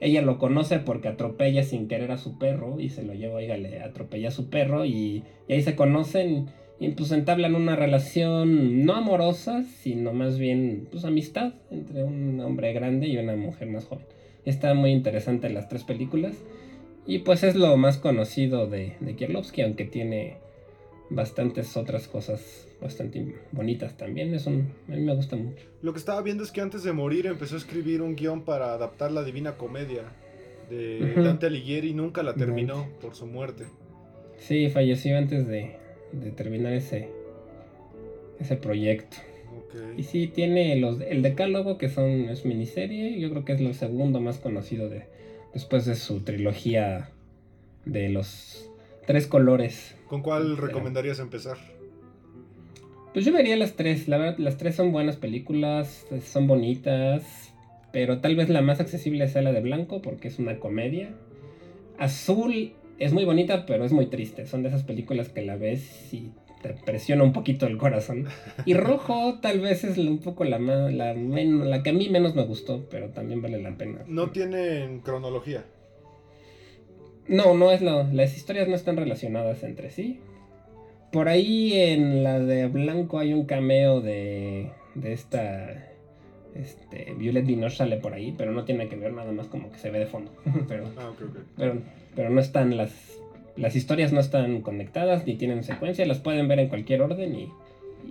[0.00, 3.56] Ella lo conoce porque atropella sin querer a su perro y se lo lleva, oiga,
[3.56, 8.94] le atropella a su perro y, ahí se conocen y pues entablan una relación no
[8.94, 14.06] amorosa, sino más bien pues amistad entre un hombre grande y una mujer más joven.
[14.44, 16.36] Está muy interesante las tres películas.
[17.06, 20.36] Y pues es lo más conocido de, de Kierlowski, aunque tiene
[21.10, 24.34] bastantes otras cosas bastante bonitas también.
[24.34, 25.64] Es un, a mí me gusta mucho.
[25.82, 28.72] Lo que estaba viendo es que antes de morir empezó a escribir un guion para
[28.74, 30.02] adaptar la Divina Comedia
[30.70, 33.64] de Dante Alighieri y nunca la terminó por su muerte.
[34.36, 35.76] Sí, falleció antes de,
[36.12, 37.08] de terminar ese,
[38.38, 39.16] ese proyecto.
[39.96, 43.74] Y sí, tiene los, el Decálogo, que son, es miniserie, yo creo que es lo
[43.74, 45.04] segundo más conocido de,
[45.52, 47.10] después de su trilogía
[47.84, 48.70] de los
[49.06, 49.94] tres colores.
[50.08, 51.58] ¿Con cuál recomendarías empezar?
[53.12, 57.52] Pues yo vería las tres, la verdad, las tres son buenas películas, son bonitas,
[57.92, 61.14] pero tal vez la más accesible sea la de blanco porque es una comedia.
[61.98, 66.12] Azul es muy bonita, pero es muy triste, son de esas películas que la ves
[66.12, 66.32] y
[66.62, 68.26] te presiona un poquito el corazón.
[68.64, 72.44] Y rojo tal vez es un poco la, la, la que a mí menos me
[72.44, 74.00] gustó, pero también vale la pena.
[74.06, 75.64] No tienen cronología.
[77.28, 78.04] No, no es lo.
[78.04, 80.20] Las historias no están relacionadas entre sí.
[81.12, 85.88] Por ahí en la de Blanco hay un cameo de, de esta
[86.54, 89.78] Este, Violet Binoche sale por ahí, pero no tiene que ver nada más como que
[89.78, 90.32] se ve de fondo.
[90.68, 91.36] pero, Ah, ok, ok.
[91.56, 91.78] pero,
[92.16, 92.92] pero no están las,
[93.56, 97.48] las historias no están conectadas ni tienen secuencia, las pueden ver en cualquier orden y,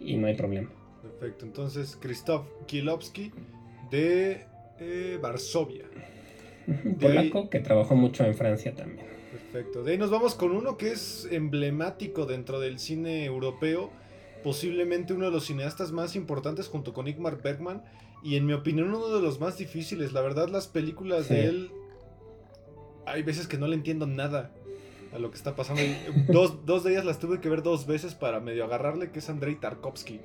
[0.01, 0.69] y no hay problema.
[1.01, 1.45] Perfecto.
[1.45, 3.31] Entonces, Krzysztof Kielowski
[3.91, 4.45] de
[4.79, 5.85] eh, Varsovia.
[6.67, 9.07] Ahí- Polaco que trabajó mucho en Francia también.
[9.31, 9.83] Perfecto.
[9.83, 13.89] De ahí nos vamos con uno que es emblemático dentro del cine europeo.
[14.43, 17.81] Posiblemente uno de los cineastas más importantes junto con Igmar Bergman.
[18.23, 20.13] Y en mi opinión uno de los más difíciles.
[20.13, 21.33] La verdad las películas Sí.
[21.35, 21.71] de él...
[23.05, 24.51] Hay veces que no le entiendo nada
[25.13, 25.81] a lo que está pasando.
[25.81, 25.95] Y
[26.31, 29.29] dos, dos de ellas las tuve que ver dos veces para medio agarrarle, que es
[29.29, 30.19] Andrei Tarkovsky.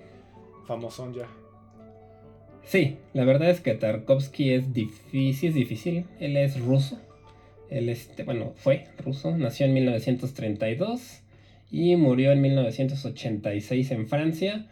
[0.66, 1.28] Famosón ya.
[2.64, 6.07] Sí, la verdad es que Tarkovsky es difícil, es difícil.
[6.20, 6.98] Él es ruso.
[7.70, 11.22] Él este, bueno, fue ruso, nació en 1932
[11.70, 14.68] y murió en 1986 en Francia.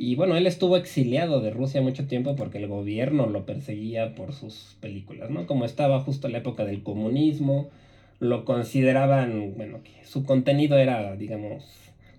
[0.00, 4.32] Y bueno, él estuvo exiliado de Rusia mucho tiempo porque el gobierno lo perseguía por
[4.32, 5.48] sus películas, ¿no?
[5.48, 7.68] Como estaba justo en la época del comunismo,
[8.20, 11.64] lo consideraban, bueno, su contenido era, digamos,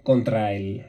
[0.04, 0.88] contra el,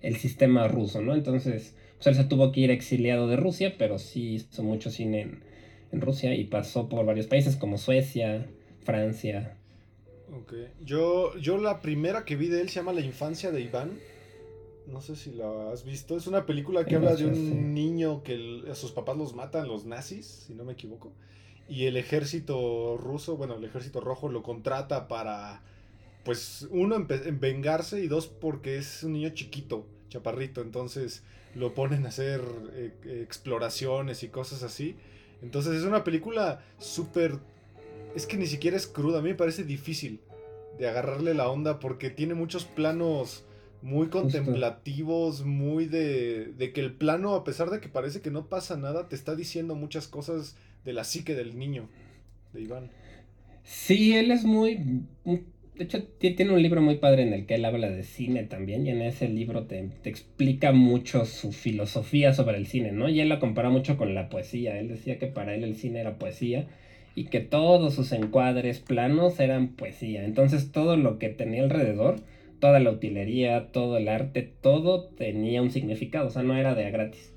[0.00, 1.14] el sistema ruso, ¿no?
[1.14, 5.20] Entonces, pues él se tuvo que ir exiliado de Rusia, pero sí hizo mucho cine
[5.20, 5.44] en,
[5.92, 8.46] en Rusia y pasó por varios países como Suecia,
[8.80, 9.58] Francia.
[10.32, 10.54] Ok.
[10.86, 13.90] Yo, yo la primera que vi de él se llama La infancia de Iván.
[14.86, 16.16] No sé si la has visto.
[16.16, 17.54] Es una película que Sí, habla de un sí.
[17.54, 21.12] niño que el- a sus papás los matan los nazis, si no me equivoco.
[21.68, 25.62] Y el ejército ruso, bueno, el ejército rojo lo contrata para,
[26.24, 30.60] pues, uno, en vengarse y dos, porque es un niño chiquito, chaparrito.
[30.62, 31.22] Entonces
[31.54, 32.40] lo ponen a hacer
[32.72, 34.96] eh, exploraciones y cosas así.
[35.42, 37.38] Entonces es una película súper...
[38.16, 40.20] Es que ni siquiera es cruda, a mí me parece difícil
[40.78, 43.44] de agarrarle la onda porque tiene muchos planos
[43.82, 48.48] muy contemplativos, muy de, de que el plano, a pesar de que parece que no
[48.48, 51.88] pasa nada, te está diciendo muchas cosas de la psique del niño,
[52.52, 52.90] de Iván.
[53.64, 55.04] Sí, él es muy...
[55.24, 58.44] De hecho, ti- tiene un libro muy padre en el que él habla de cine
[58.44, 63.08] también, y en ese libro te, te explica mucho su filosofía sobre el cine, ¿no?
[63.08, 64.78] Y él la compara mucho con la poesía.
[64.78, 66.66] Él decía que para él el cine era poesía
[67.14, 70.24] y que todos sus encuadres planos eran poesía.
[70.24, 72.20] Entonces todo lo que tenía alrededor,
[72.60, 76.86] toda la utilería, todo el arte, todo tenía un significado, o sea, no era de
[76.86, 77.34] a gratis.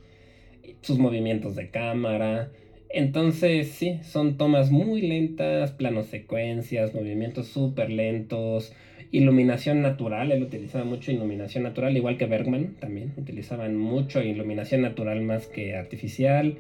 [0.82, 2.52] Sus movimientos de cámara,
[2.94, 8.72] entonces, sí, son tomas muy lentas, planos secuencias, movimientos súper lentos,
[9.10, 15.22] iluminación natural, él utilizaba mucho iluminación natural, igual que Bergman también, utilizaban mucho iluminación natural
[15.22, 16.60] más que artificial.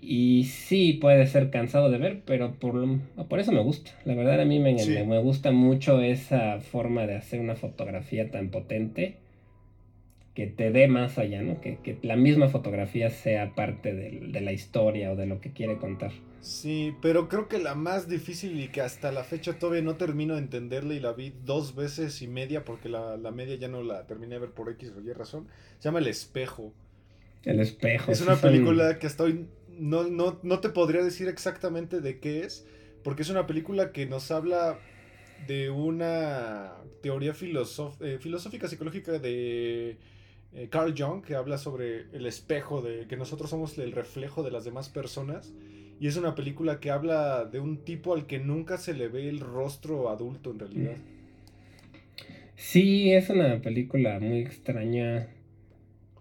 [0.00, 3.90] Y sí, puede ser cansado de ver, pero por, lo- por eso me gusta.
[4.04, 4.96] La verdad a mí me, Sí.
[5.04, 9.16] me, gusta mucho esa forma de hacer una fotografía tan potente
[10.34, 11.60] que te dé más allá, ¿no?
[11.60, 15.52] Que, que la misma fotografía sea parte del- de la historia o de lo que
[15.52, 16.12] quiere contar.
[16.40, 20.34] Sí, pero creo que la más difícil y que hasta la fecha todavía no termino
[20.34, 23.82] de entenderla y la vi dos veces y media porque la, la media ya no
[23.82, 25.48] la terminé de ver por X o Y razón,
[25.80, 26.72] se llama El Espejo.
[27.44, 28.12] El espejo.
[28.12, 29.46] Es una son- película que hasta hoy
[29.78, 32.66] no, no, no te podría decir exactamente de qué es,
[33.02, 34.78] porque es una película que nos habla
[35.46, 39.96] de una teoría filosof- eh, filosófica, psicológica de
[40.52, 44.50] eh, Carl Jung, que habla sobre el espejo, de que nosotros somos el reflejo de
[44.50, 45.52] las demás personas.
[46.00, 49.28] Y es una película que habla de un tipo al que nunca se le ve
[49.28, 50.96] el rostro adulto en realidad.
[52.56, 55.28] Sí, es una película muy extraña,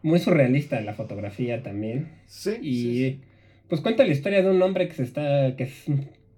[0.03, 2.11] muy surrealista la fotografía también.
[2.27, 3.21] Sí, Y sí, sí.
[3.69, 5.69] Pues cuenta la historia de un hombre que se está, que,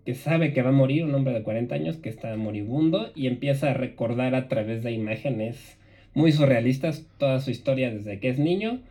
[0.05, 3.27] que sabe que va a morir, un hombre de 40 años que está moribundo y
[3.27, 5.77] empieza a recordar a través de imágenes
[6.13, 8.81] muy surrealistas toda su historia desde que es niño,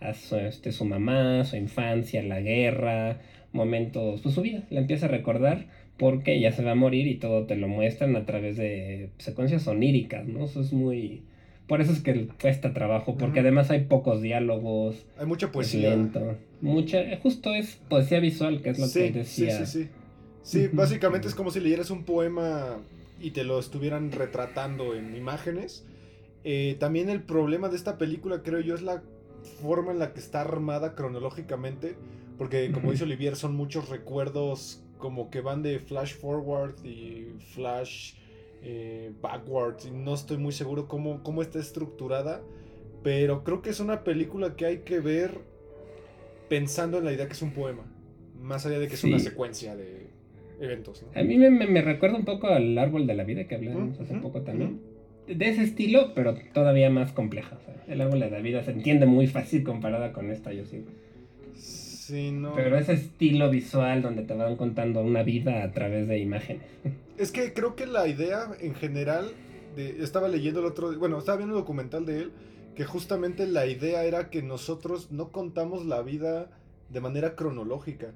[0.00, 3.20] a su, este, su mamá, su infancia, la guerra,
[3.52, 7.16] momentos, pues su vida, la empieza a recordar porque ya se va a morir y
[7.16, 10.44] todo te lo muestran a través de secuencias oníricas, ¿no?
[10.44, 11.22] Eso es muy...
[11.66, 15.90] Por eso es que cuesta trabajo, porque además hay pocos diálogos, Hay mucha es poesía.
[15.90, 16.36] lento.
[16.60, 19.64] Mucha, justo es poesía visual, que es lo que decía.
[19.64, 19.90] Sí, sí, sí.
[20.42, 22.76] Sí, básicamente es como si leyeras un poema
[23.18, 25.86] y te lo estuvieran retratando en imágenes.
[26.44, 29.02] Eh, también el problema de esta película, creo yo, es la
[29.62, 31.96] forma en la que está armada cronológicamente.
[32.36, 38.14] Porque, como dice Olivier, son muchos recuerdos como que van de flash forward y flash
[38.64, 39.86] eh, backwards.
[39.86, 42.42] Y no estoy muy seguro cómo, cómo está estructurada.
[43.04, 45.38] Pero creo que es una película que hay que ver
[46.48, 47.84] pensando en la idea que es un poema.
[48.40, 50.06] Más allá de que es una secuencia de
[50.60, 51.02] eventos.
[51.02, 51.20] ¿no?
[51.20, 53.98] A mí me, me- me recuerda un poco al árbol de la vida que hablamos
[54.00, 54.80] hace poco también.
[55.26, 57.56] De ese estilo, pero todavía más compleja.
[57.56, 60.64] o sea, el árbol de la vida se entiende muy fácil comparada con esta, yo.
[61.54, 62.54] Sí, no.
[62.54, 66.62] Pero ese estilo visual donde te van contando una vida a través de imágenes.
[67.16, 69.32] Es que creo que la idea en general,
[69.76, 72.32] de, estaba leyendo el otro, bueno, estaba viendo un documental de él,
[72.74, 76.50] que justamente la idea era que nosotros no contamos la vida
[76.90, 78.12] de manera cronológica.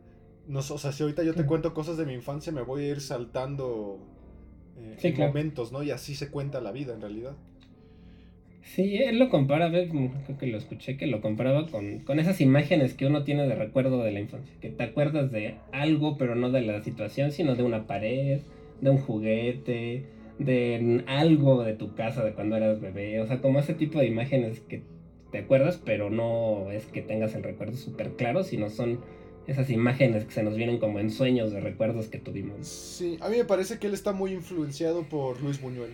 [0.49, 2.89] Nos, o sea, si ahorita yo te cuento cosas de mi infancia, me voy a
[2.89, 3.99] ir saltando
[4.79, 5.83] eh, momentos, ¿no?
[5.83, 7.37] Y así se cuenta la vida en realidad.
[8.63, 12.93] Sí, él lo compara, creo que lo escuché, que lo comparaba con, con, esas imágenes
[12.95, 16.51] que uno tiene de recuerdo de la infancia, que te acuerdas de algo, pero no
[16.51, 18.41] de la situación, sino de una pared,
[18.81, 20.05] de un juguete,
[20.39, 24.07] de algo de tu casa, de cuando eras bebé, o sea, como ese tipo de
[24.07, 24.83] imágenes que
[25.33, 29.01] te acuerdas, pero no es que tengas el recuerdo súper claro, sino son
[29.47, 32.67] esas imágenes que se nos vienen como en sueños de recuerdos que tuvimos.
[32.67, 35.91] Sí, a mí me parece que él está muy influenciado por Luis Buñuel.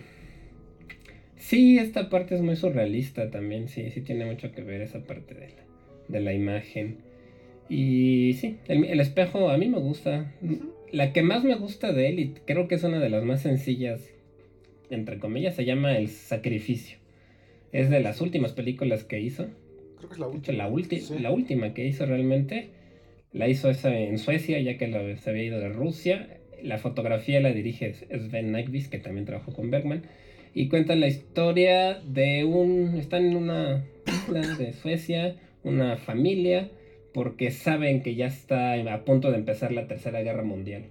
[1.37, 5.35] Sí, esta parte es muy surrealista también, sí, sí tiene mucho que ver esa parte
[5.35, 5.63] de la,
[6.07, 6.97] de la imagen.
[7.69, 10.31] Y sí, el, espejo a mí me gusta.
[10.95, 13.41] La que más me gusta de él, y creo que es una de las más
[13.41, 14.13] sencillas,
[14.89, 16.99] entre comillas, se llama El Sacrificio.
[17.73, 19.49] Es de las últimas películas que hizo.
[19.97, 20.27] Creo que es la
[20.69, 21.19] última.
[21.19, 22.69] La, última que hizo realmente.
[23.33, 26.39] La hizo esa en Suecia, ya que se había ido de Rusia.
[26.63, 30.03] La fotografía la dirige Sven Nykvist, que también trabajó con Bergman
[30.53, 32.95] y cuenta la historia de un...
[32.97, 36.69] Están en una isla de Suecia, una familia,
[37.15, 40.83] porque saben que ya está a punto de empezar la Tercera Guerra Mundial.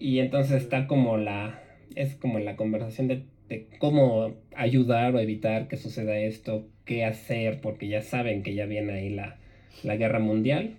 [0.00, 1.62] Y entonces está como la...
[1.94, 7.86] Es como la conversación de, cómo ayudar o evitar que suceda esto, qué hacer, porque
[7.86, 9.38] ya saben que ya viene ahí la,
[9.84, 10.74] la guerra mundial.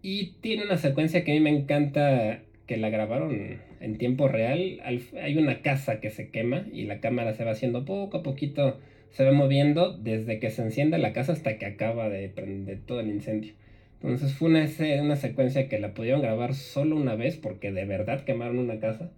[0.00, 4.80] Y tiene una secuencia que a mí me encanta que la grabaron en tiempo real.
[4.82, 8.80] hay una casa que se quema y la cámara se va haciendo poco a poquito,
[9.10, 13.00] se va moviendo desde que se enciende la casa hasta que acaba de prender todo
[13.00, 13.54] el incendio.
[14.00, 14.68] Entonces fue una,
[15.02, 19.10] una secuencia que la pudieron grabar solo una vez porque de verdad quemaron una casa.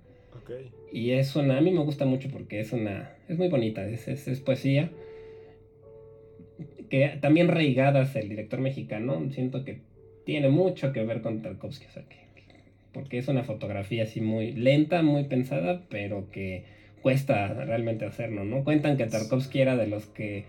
[0.93, 4.09] Y es una, a mí me gusta mucho porque es una, es muy bonita, es,
[4.09, 4.91] es, poesía.
[6.89, 9.79] Que también reigadas el director mexicano, siento que
[10.25, 11.87] tiene mucho que ver con Tarkovsky.
[11.87, 12.21] O sea que
[12.93, 16.65] porque es una fotografía así muy lenta, muy pensada, pero que
[17.03, 18.65] cuesta realmente hacerlo, ¿no?
[18.65, 20.45] Cuentan que Tarkovsky era de los que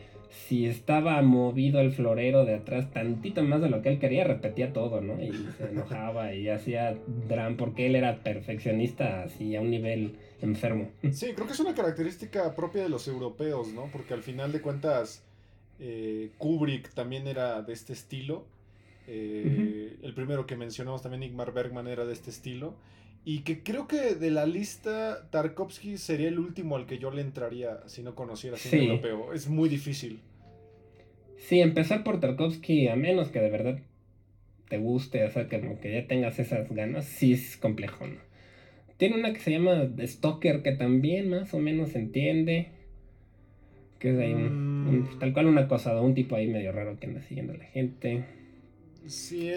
[0.48, 4.72] si estaba movido el florero de atrás tantito más de lo que él quería, repetía
[4.72, 5.22] todo, ¿no?
[5.22, 10.90] Y se enojaba y hacía drama porque él era perfeccionista así a un nivel enfermo.
[11.12, 13.90] Sí, creo que es una característica propia de los europeos, ¿no?
[13.92, 15.24] Porque al final de cuentas
[15.80, 18.46] eh, Kubrick también era de este estilo
[19.08, 22.76] eh, el primero que mencionamos también, Igmar Bergman, era de este estilo.
[23.24, 27.22] Y que creo que de la lista, Tarkovsky sería el último al que yo le
[27.22, 29.34] entraría si no conociera cine europeo.
[29.34, 30.20] Es muy difícil.
[31.38, 33.80] Sí, empezar por Tarkovsky, a menos que de verdad
[34.70, 38.20] te guste, o sea, que, que ya tengas esas ganas, sí es complejo, ¿no?
[39.02, 42.70] Tiene una que se llama Stalker, que también más o menos entiende.
[43.98, 45.20] Que es ahí mm.
[45.20, 48.24] tal cual un acosado, un tipo ahí medio raro que anda siguiendo a la gente.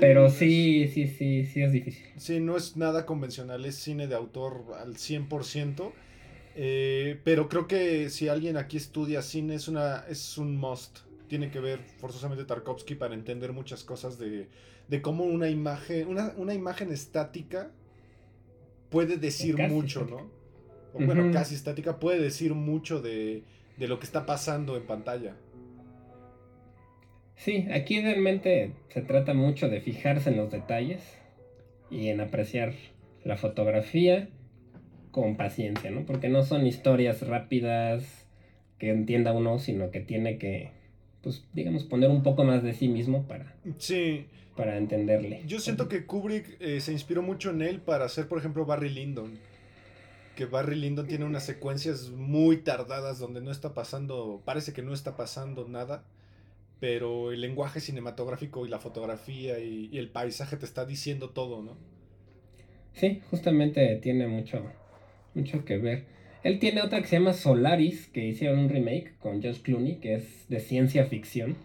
[0.01, 2.07] Pero sí, sí, sí, sí es difícil.
[2.17, 5.93] Sí, no es nada convencional, es cine de autor al 100%.
[6.57, 11.01] Eh, pero creo que si alguien aquí estudia cine es, una, es un must.
[11.29, 14.49] Tiene que ver forzosamente Tarkovsky para entender muchas cosas de,
[14.89, 17.71] de cómo una imagen, una, una, imagen estática
[18.91, 20.31] puede decir mucho, ¿no?
[20.93, 23.43] O, bueno, casi estática puede decir mucho de,
[23.77, 25.37] de lo que está pasando en pantalla.
[27.37, 31.03] Sí, aquí realmente se trata mucho de fijarse en los detalles
[31.91, 32.73] y en apreciar
[33.25, 34.29] la fotografía
[35.11, 36.05] con paciencia, ¿no?
[36.07, 38.27] Porque no son historias rápidas
[38.79, 40.73] que entienda uno, sino que tiene que,
[41.23, 44.27] pues, digamos, poner un poco más de sí mismo para, sí.
[44.57, 45.43] para entenderle.
[45.47, 48.91] Yo siento que Kubrick eh, se inspiró mucho en él para hacer, por ejemplo, Barry
[48.91, 49.39] Lyndon.
[50.37, 54.93] Que Barry Lyndon tiene unas secuencias muy tardadas donde no está pasando, parece que no
[54.93, 56.05] está pasando nada
[56.81, 61.77] pero el lenguaje cinematográfico y la fotografía y, el paisaje te está diciendo todo, ¿no?
[62.93, 64.65] Sí, justamente tiene mucho,
[65.35, 66.05] mucho que ver.
[66.43, 70.15] Él tiene otra que se llama Solaris, que hicieron un remake con Josh Clooney, que
[70.15, 71.57] es de ciencia ficción,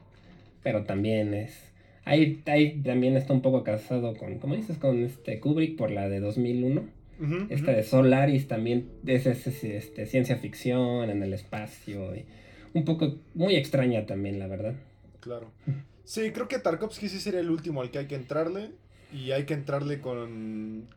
[0.64, 1.74] pero también es...
[2.06, 4.78] Ahí, ahí también está un poco casado con, ¿cómo dices?
[4.78, 7.00] Con este Kubrick por la de 2001.
[7.50, 12.16] Esta de Solaris también es, este, ciencia ficción en el espacio.
[12.16, 12.26] Y
[12.74, 14.76] un poco muy extraña también, la verdad.
[15.20, 15.52] Claro.
[16.04, 18.72] Sí, creo que Tarkovsky sí sería el último al que hay que entrarle.
[19.12, 20.88] Y hay que entrarle con.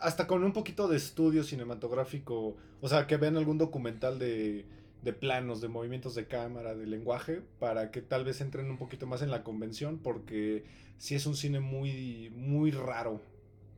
[0.00, 2.56] Hasta con un poquito de estudio cinematográfico.
[2.80, 4.64] O sea, que vean algún documental de,
[5.02, 9.06] de planos, de movimientos de cámara, de lenguaje, para que tal vez entren un poquito
[9.06, 10.64] más en la convención, porque
[10.98, 13.20] sí es un cine muy, muy raro.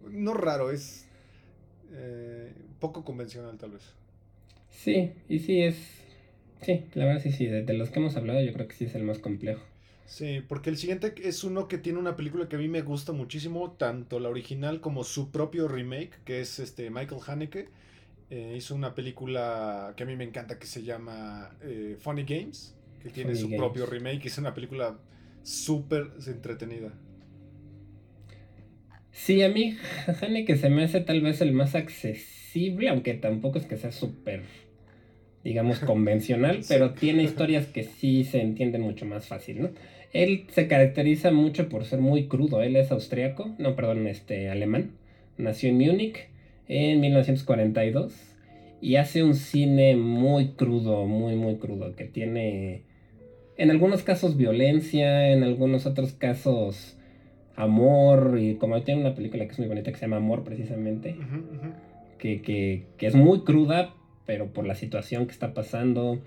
[0.08, 1.06] No raro, es
[1.92, 3.82] eh, poco convencional tal vez.
[4.70, 5.99] Sí, y sí es...
[6.62, 8.94] Sí, la verdad sí, sí, de, los que hemos hablado yo creo que sí es
[8.94, 9.62] el más complejo.
[10.06, 13.12] Sí, porque el siguiente es uno que tiene una película que a mí me gusta
[13.12, 17.68] muchísimo, tanto la original como su propio remake, que es este Michael Haneke.
[18.28, 22.76] Eh, hizo una película que a mí me encanta que se llama eh, Funny Games,
[23.02, 24.98] que tiene su propio remake, es una película
[25.42, 26.92] súper entretenida.
[29.12, 29.76] Sí, a mí
[30.22, 34.42] Haneke se me hace tal vez el más accesible, aunque tampoco es que sea súper,
[35.44, 39.70] digamos, convencional, pero tiene historias que sí se entienden mucho más fácil, ¿no?
[40.12, 42.62] Él se caracteriza mucho por ser muy crudo.
[42.62, 44.90] Él es austriaco, no, perdón, este, alemán.
[45.38, 46.28] Nació en Múnich
[46.66, 48.12] en 1942
[48.80, 52.82] y hace un cine muy crudo, muy, muy crudo, que tiene
[53.56, 56.96] en algunos casos violencia, en algunos otros casos
[57.56, 61.16] amor, y como tiene una película que es muy bonita que se llama Amor precisamente,
[62.18, 63.94] Que, que, que, es muy cruda,
[64.30, 66.20] pero por la situación que está pasando,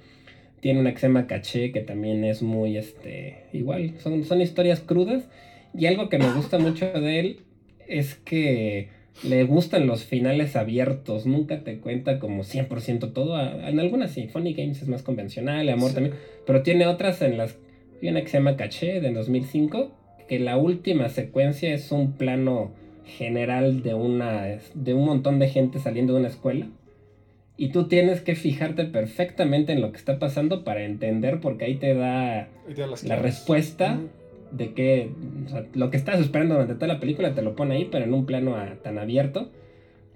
[0.59, 4.81] tiene una que se llama Caché, que también es muy, este, igual, son, son historias
[4.81, 5.23] crudas.
[5.73, 7.39] Y algo que me gusta mucho de él
[7.87, 8.89] es que
[9.23, 13.39] le gustan los finales abiertos, nunca te cuenta como 100% todo.
[13.39, 17.57] En algunas sí, Funny Games es más convencional, Amor también, pero tiene otras en las...
[18.01, 19.93] Hay una que se llama Caché de 2005,
[20.27, 22.73] que la última secuencia es un plano
[23.05, 26.67] general de, una, de un montón de gente saliendo de una escuela
[27.55, 31.75] y tú tienes que fijarte perfectamente en lo que está pasando para entender, porque ahí
[31.75, 32.47] te da
[33.03, 33.99] la respuesta
[34.51, 35.11] de que
[35.73, 38.25] lo que estás esperando durante toda la película te lo pone ahí, pero en un
[38.25, 39.51] plano tan abierto.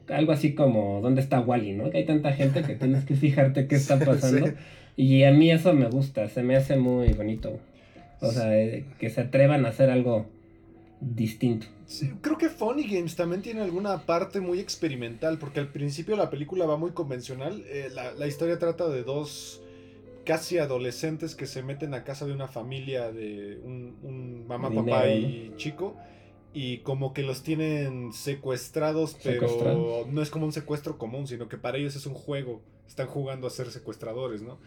[0.10, 1.74] Algo así como ¿dónde está Wally?
[1.74, 1.90] ¿no?
[1.90, 4.54] Que hay tanta gente que tienes que fijarte qué está pasando.
[4.96, 7.60] Y a mí eso me gusta, se me hace muy bonito.
[8.20, 10.26] O sea, eh, que se atrevan a hacer algo
[11.02, 11.68] distinto.
[11.88, 16.30] Sí, creo que Funny Games también tiene alguna parte muy experimental, porque al principio la
[16.30, 17.64] película va muy convencional.
[17.66, 19.62] Eh, la, historia trata de dos
[20.26, 25.54] casi adolescentes que se meten a casa de una familia de un, mamá, papá y
[25.56, 25.96] chico.
[26.54, 31.58] Y como que los tienen secuestrados, pero no es como un secuestro común, sino que
[31.58, 32.62] para ellos es un juego.
[32.86, 34.58] Están jugando a ser secuestradores, ¿no?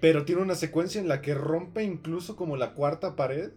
[0.00, 3.50] Pero tiene una secuencia en la que rompe incluso como la cuarta pared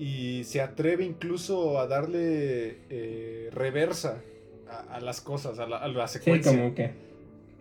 [0.00, 4.22] y se atreve incluso a darle eh, reversa
[4.88, 6.52] a, las cosas, a la, secuencia.
[6.52, 6.92] Sí, como que.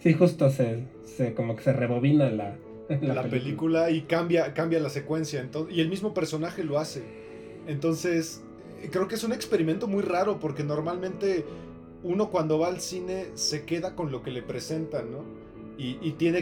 [0.02, 0.86] Sí, justo se,
[1.36, 2.56] como que se rebobina la,
[3.02, 3.92] la, película.
[3.92, 5.42] y cambia, cambia la secuencia.
[5.42, 7.04] Entonces, y el mismo personaje lo hace.
[7.68, 8.42] Entonces,
[8.90, 11.44] creo que es un experimento muy raro porque normalmente
[12.04, 15.26] uno cuando va al cine se queda con lo que le presentan, ¿no?
[15.82, 16.42] Y, tiene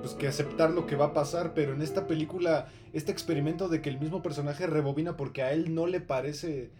[0.00, 3.82] pues, que, aceptar lo que va a pasar, pero en esta película, este experimento de
[3.82, 6.70] que el mismo personaje rebobina porque a él no le parece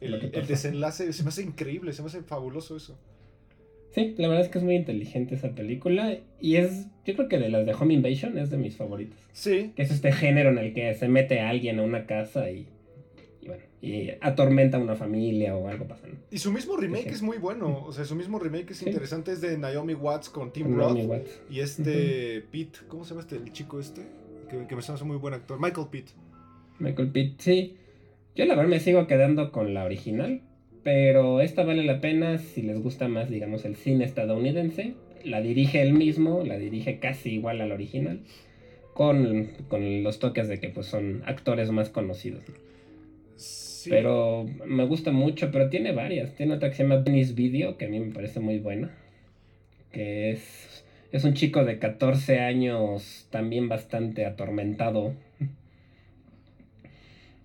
[0.00, 2.96] el, desenlace, se me hace increíble, se me hace fabuloso eso.
[3.90, 7.38] Sí, la verdad es que es muy inteligente esa película y es, yo creo que
[7.38, 9.18] de las de Home Invasion es de mis favoritos.
[9.32, 9.72] Sí.
[9.74, 12.68] Que es este género en el que se mete alguien a una casa y
[13.42, 17.22] y bueno, y atormenta a una familia o algo pasa, Y su mismo remake es
[17.22, 20.76] muy bueno, o sea, su mismo remake es interesante, es de Naomi Watts con Tim
[20.76, 20.98] Roth
[21.48, 24.02] y este Pete, ¿cómo se llama este, el chico este?
[24.48, 26.08] Que, que me suena muy buen actor, Michael Pitt.
[26.78, 27.76] Michael Pitt, sí.
[28.34, 30.42] Yo la verdad me sigo quedando con la original,
[30.82, 34.94] pero esta vale la pena si les gusta más, digamos, el cine estadounidense.
[35.24, 38.20] La dirige él mismo, la dirige casi igual a la original,
[38.94, 42.44] con, con los toques de que pues son actores más conocidos.
[43.88, 46.34] Pero me gusta mucho, pero tiene varias.
[46.34, 48.90] Tiene otra que se llama Video, que a mí me parece muy buena.
[49.92, 55.14] Que es, es un chico de 14 años, también bastante atormentado.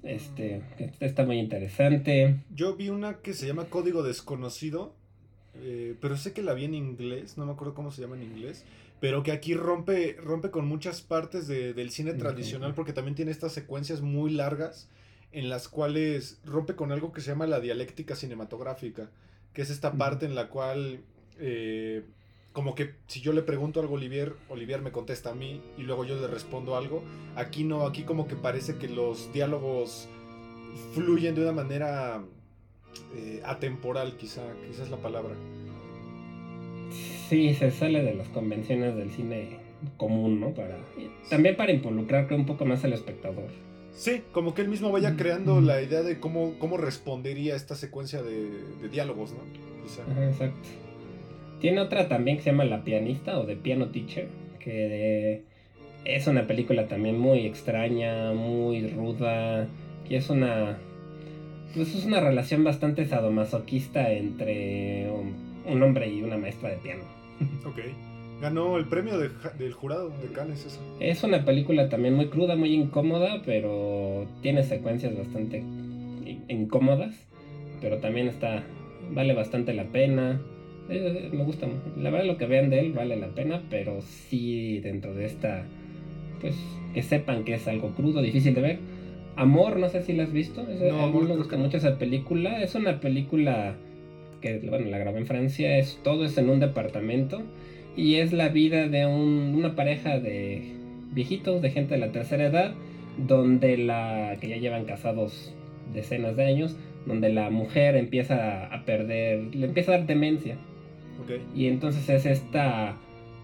[0.03, 0.61] Este,
[0.99, 2.35] está muy interesante.
[2.53, 4.93] Yo vi una que se llama Código Desconocido,
[5.55, 8.21] eh, pero sé que la vi en inglés, no me acuerdo cómo se llama en
[8.21, 8.65] inglés,
[8.99, 13.51] pero que aquí rompe, rompe con muchas partes del cine tradicional porque también tiene estas
[13.51, 14.89] secuencias muy largas
[15.35, 19.09] en las cuales rompe con algo que se llama la dialéctica cinematográfica,
[19.51, 21.01] que es esta parte en la cual,
[21.39, 22.03] eh,
[22.53, 25.81] como que si yo le pregunto algo a Olivier, Olivier me contesta a mí y
[25.81, 27.03] luego yo le respondo algo.
[27.35, 30.07] Aquí no, aquí como que parece que los diálogos
[30.93, 32.23] fluyen de una manera
[33.17, 35.35] eh, atemporal, quizá, quizá es la palabra.
[37.27, 39.59] Sí, se sale de las convenciones del cine
[39.97, 40.53] común, ¿no?
[40.53, 40.77] Para,
[41.29, 43.64] también para involucrar un poco más al espectador.
[43.95, 48.21] Sí, como que él mismo vaya creando la idea de cómo, cómo respondería esta secuencia
[48.21, 48.49] de,
[48.91, 50.23] diálogos, ¿no?
[50.23, 50.57] exacto.
[51.61, 54.27] Tiene otra también que se llama La Pianista o The Piano Teacher,
[54.59, 55.43] que
[56.03, 59.67] es una película también muy extraña, muy ruda,
[60.09, 60.77] y es una
[61.75, 65.09] pues es una relación bastante sadomasoquista entre
[65.65, 67.03] un, hombre y una maestra de piano.
[67.65, 67.79] Ok.
[68.41, 70.79] Ganó el premio del jurado de Cannes eso.
[70.99, 75.63] Es una película también muy cruda, muy incómoda, pero tiene secuencias bastante
[76.47, 77.15] incómodas,
[77.81, 78.63] pero también está
[79.11, 80.41] vale bastante la pena.
[80.89, 81.67] Eh, me gusta,
[81.97, 85.63] la verdad lo que vean de él vale la pena, pero sí dentro de esta
[86.41, 86.55] pues
[86.93, 88.79] que sepan que es algo crudo, difícil de ver
[89.37, 90.63] Amor, no sé si la has visto.
[90.63, 92.61] no, a mí me gusta mucho esa película.
[92.61, 93.75] Es una película
[94.39, 95.77] que, bueno, la grabé en Francia.
[95.77, 97.41] Es, todo es en un departamento.
[97.95, 100.73] Y es la vida de una pareja de
[101.13, 102.73] viejitos, de gente de la tercera edad,
[103.17, 104.37] donde la.
[104.39, 105.53] que ya llevan casados
[105.93, 106.75] decenas de años,
[107.05, 109.55] donde la mujer empieza a perder.
[109.55, 110.57] le empieza a dar demencia.
[111.55, 112.97] Y entonces es esta.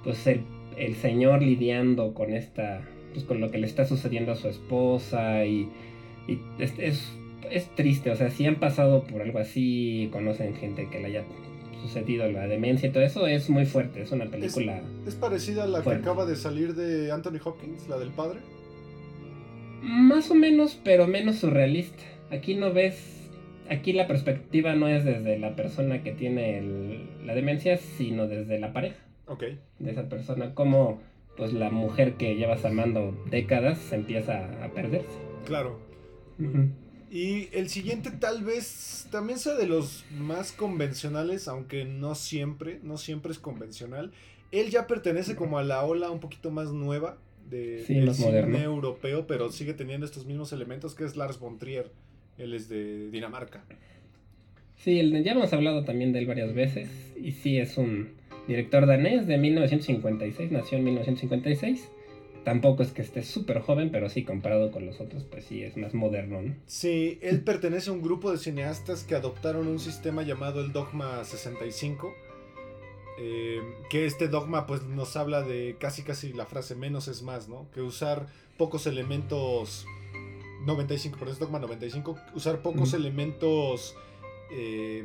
[0.03, 0.41] pues el,
[0.77, 2.81] el señor lidiando con esta
[3.13, 5.69] pues, con lo que le está sucediendo a su esposa y,
[6.59, 11.07] es, es, triste, o sea, si han pasado por algo así, conocen gente que le
[11.07, 11.23] haya
[11.81, 14.81] sucedido la demencia y todo eso, es muy fuerte, es una película...
[15.05, 18.39] ¿Es, parecida a la que acaba de salir de Anthony Hopkins, la del padre?
[19.81, 22.03] Más o menos, pero menos surrealista.
[22.31, 23.29] Aquí no ves,
[23.69, 28.73] aquí la perspectiva no es desde la persona que tiene la demencia, sino desde la
[28.73, 28.99] pareja.
[29.27, 29.43] Ok.
[29.79, 31.01] De esa persona, como
[31.35, 35.17] pues la mujer que llevas amando décadas empieza a perderse.
[35.45, 35.79] Claro.
[37.11, 42.97] Y el siguiente tal vez también sea de los más convencionales, aunque no siempre, no
[42.97, 44.11] siempre es convencional.
[44.53, 47.17] Él ya pertenece como a la ola un poquito más nueva
[47.49, 51.91] de, del cine europeo, pero sigue teniendo estos mismos elementos que es Lars von Trier.
[52.37, 53.61] Él es de Dinamarca.
[54.77, 56.89] Sí, ya hemos hablado también de él varias veces
[57.21, 61.89] y sí es un Director danés de 1956, nació en 1956.
[62.43, 65.77] Tampoco es que esté súper joven, pero sí, comparado con los otros, pues sí, es
[65.77, 66.55] más moderno, ¿no?
[66.65, 71.23] Sí, él pertenece a un grupo de cineastas que adoptaron un sistema llamado el Dogma
[71.23, 72.11] 65.
[73.19, 73.61] Eh,
[73.91, 77.69] que este dogma pues nos habla de casi casi la frase menos es más, ¿no?
[77.71, 78.27] Que usar
[78.57, 79.85] pocos elementos...
[80.65, 83.95] 95, por eso Dogma 95, usar pocos elementos...
[84.51, 85.03] Eh,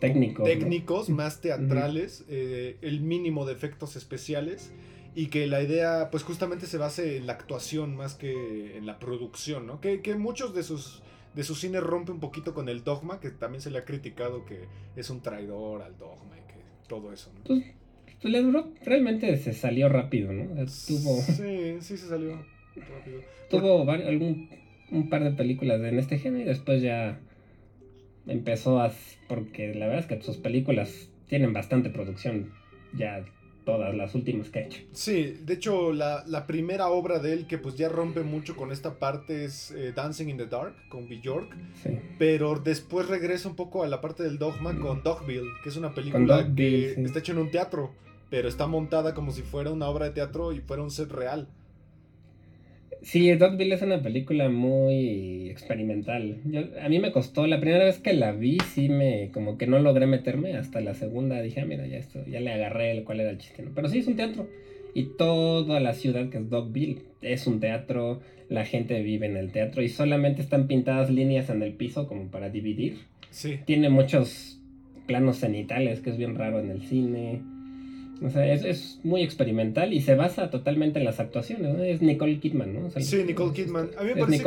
[0.00, 4.72] técnicos, técnicos más teatrales, eh, el mínimo de efectos especiales
[5.16, 8.98] y que la idea pues justamente se base en la actuación más que en la
[8.98, 9.80] producción, ¿no?
[9.80, 11.02] Que, muchos de sus
[11.34, 14.44] de su cine rompe un poquito con el dogma, que también se le ha criticado
[14.44, 17.44] que es un traidor al dogma y que todo eso, ¿no?
[17.44, 17.64] Pues,
[18.20, 20.44] pues le duró, realmente se salió rápido, ¿no?
[20.54, 21.20] Tuvo...
[21.22, 22.36] Sí, sí se salió
[22.74, 23.20] rápido.
[23.48, 24.50] Tuvo algún,
[24.90, 27.20] un par de películas en este género y después ya
[28.26, 28.92] empezó a...
[29.28, 32.50] porque la verdad es que sus películas tienen bastante producción
[32.94, 33.24] ya
[33.66, 34.80] todas las últimas que ha hecho.
[34.92, 38.98] Sí, de hecho la, primera obra de él que pues ya rompe mucho con esta
[38.98, 41.54] parte es eh, Dancing in the Dark con Bjork.
[41.82, 41.98] Sí.
[42.18, 45.92] Pero después regresa un poco a la parte del dogma con Dogville, que es una
[45.92, 47.92] película que está hecha en un teatro,
[48.30, 51.48] pero está montada como si fuera una obra de teatro y fuera un set real.
[53.02, 56.38] Sí, Dogville es una película muy experimental.
[56.80, 59.78] a mí me costó, la primera vez que la vi, sí me, como que no
[59.78, 60.56] logré meterme.
[60.56, 63.38] Hasta la segunda dije, ah, mira, ya esto, ya le agarré el cuál era el
[63.38, 63.64] chiste.
[63.74, 64.48] Pero sí es un teatro.
[64.94, 68.20] Y toda la ciudad que es Dogville es un teatro.
[68.48, 72.30] La gente vive en el teatro y solamente están pintadas líneas en el piso como
[72.30, 72.98] para dividir.
[73.30, 73.58] Sí.
[73.66, 74.60] Tiene muchos
[75.06, 77.42] planos cenitales, que es bien raro en el cine.
[78.22, 82.72] O sea, es, muy experimental y se basa totalmente en las actuaciones, Es Nicole Kidman,
[82.72, 82.90] ¿no?
[83.00, 83.90] sí, Nicole Kidman.
[83.98, 84.42] A mí me parece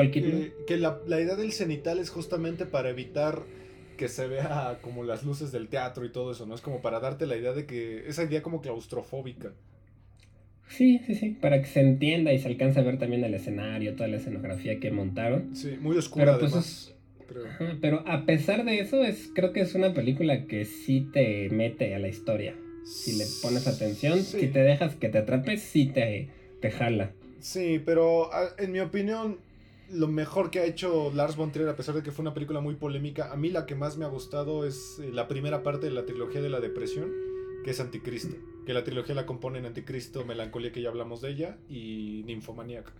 [0.65, 3.43] que, la, idea del cenital es justamente para evitar
[3.97, 6.55] que se vea como las luces del teatro y todo eso, ¿no?
[6.55, 8.07] Es como para darte la idea de que...
[8.07, 9.51] Esa idea como claustrofóbica.
[10.67, 13.95] Sí, sí, sí, para que se entienda y se alcance a ver también el escenario,
[13.95, 15.55] toda la escenografía que montaron.
[15.55, 16.95] Sí, muy oscura pero, pues,
[17.81, 21.93] pero a pesar de eso, es, creo que es una película que sí te mete
[21.95, 22.55] a la historia.
[22.85, 26.29] Si le pones atención, si te dejas que te atrapes, sí te,
[26.61, 27.11] te jala.
[27.39, 29.37] Sí, pero en mi opinión,
[29.91, 32.59] lo mejor que ha hecho Lars von Trier, a pesar de que fue una película
[32.59, 35.87] muy polémica, a mí la que más me ha gustado es eh, la primera parte
[35.87, 37.11] de la trilogía de la depresión,
[37.63, 38.35] que es Anticristo.
[38.65, 42.91] Que la trilogía la componen Anticristo, Melancolía, que ya hablamos de ella, y Ninfomaniac.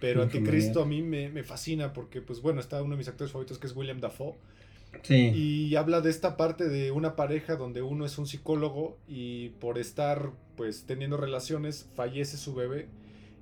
[0.00, 3.32] Pero Anticristo a mí me, me, fascina porque, pues bueno, está uno de mis actores
[3.32, 4.34] favoritos que es William Dafoe.
[5.08, 9.78] Y habla de esta parte de una pareja donde uno es un psicólogo y por
[9.78, 12.86] estar pues teniendo relaciones fallece su bebé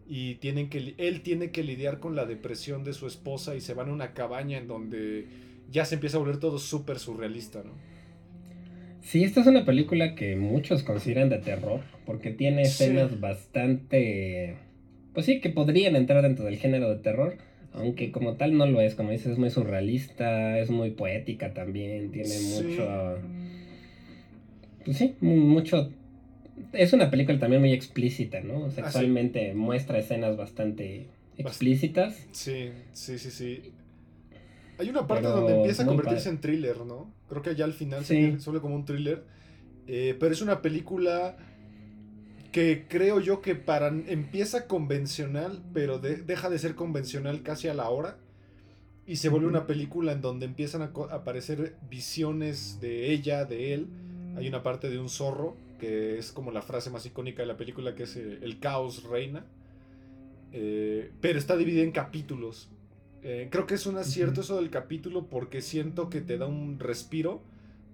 [0.07, 3.73] y tienen que él tiene que lidiar con la depresión de su esposa y se
[3.73, 5.27] van a una cabaña en donde
[5.71, 7.73] ya se empieza a volver todo súper surrealista, ¿no?
[9.01, 14.57] Sí, esta es una película que muchos consideran de terror porque tiene escenas bastante
[15.15, 17.39] pues sí, que podrían entrar dentro del género de terror,
[17.75, 22.11] aunque como tal no lo es, como dices, es muy surrealista, es muy poética también,
[22.11, 23.19] tiene mucho...
[24.85, 25.91] Pues sí, mucho...
[26.73, 28.67] Es una película también muy explícita, ¿no?
[28.67, 32.27] Ah, Sexualmente muestra escenas bastante explícitas.
[32.31, 33.73] Sí, sí, sí, sí.
[34.79, 37.13] Hay una parte donde empieza a convertirse en thriller, ¿no?
[37.29, 39.25] Creo que ya al final se suele como un thriller.
[39.87, 41.37] Eh, pero es una película
[42.55, 47.91] que creo yo que para empieza convencional, pero deja de ser convencional casi a la
[47.91, 48.17] hora.
[49.09, 53.89] Y se vuelve una película en donde empiezan a, aparecer visiones de ella, de él.
[54.37, 57.57] Hay una parte de un zorro, que es como la frase más icónica de la
[57.57, 59.45] película, que es eh, el, caos reina.
[60.53, 62.71] Eh, pero está dividida en capítulos.
[63.25, 66.79] Eh, creo que es un acierto eso del capítulo porque siento que te da un
[66.79, 67.43] respiro.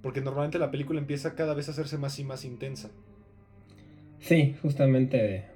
[0.03, 2.91] Porque normalmente la película empieza cada vez a hacerse más y más intensa.
[4.21, 5.47] Sí, justamente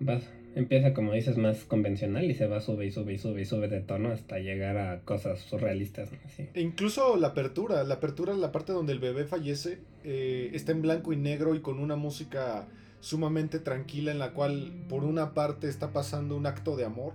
[0.54, 3.68] empieza como dices más convencional y se va sube y sube y sube y sube
[3.68, 6.10] de tono hasta llegar a cosas surrealistas.
[6.54, 10.82] E incluso la apertura, la apertura, la parte donde el bebé fallece, eh, está en
[10.82, 12.68] blanco y negro y con una música
[13.00, 17.14] sumamente tranquila en la cual por una parte está pasando un acto de amor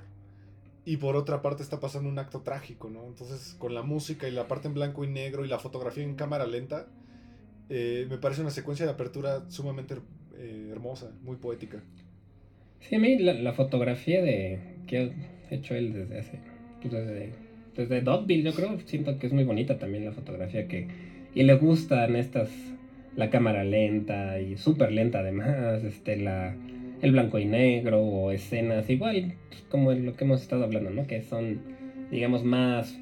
[0.85, 3.05] y por otra parte está pasando un acto trágico, ¿no?
[3.05, 6.15] Entonces con la música y la parte en blanco y negro y la fotografía en
[6.15, 6.87] cámara lenta,
[7.69, 9.95] eh, me parece una secuencia de apertura sumamente
[10.39, 11.81] eh, hermosa, muy poética.
[12.79, 15.11] Sí, a mí la, fotografía de que
[15.51, 16.39] ha hecho él desde hace,
[16.81, 17.31] pues desde,
[17.75, 20.87] desde Dogville, yo creo, siento que es muy bonita también la fotografía que,
[21.35, 22.49] y le gustan estas,
[23.15, 26.55] la cámara lenta y súper lenta además, este, la,
[27.01, 31.05] el blanco y negro o escenas igual, pues, como lo que hemos estado hablando, ¿no?
[31.05, 31.59] Que son,
[32.11, 32.97] digamos, más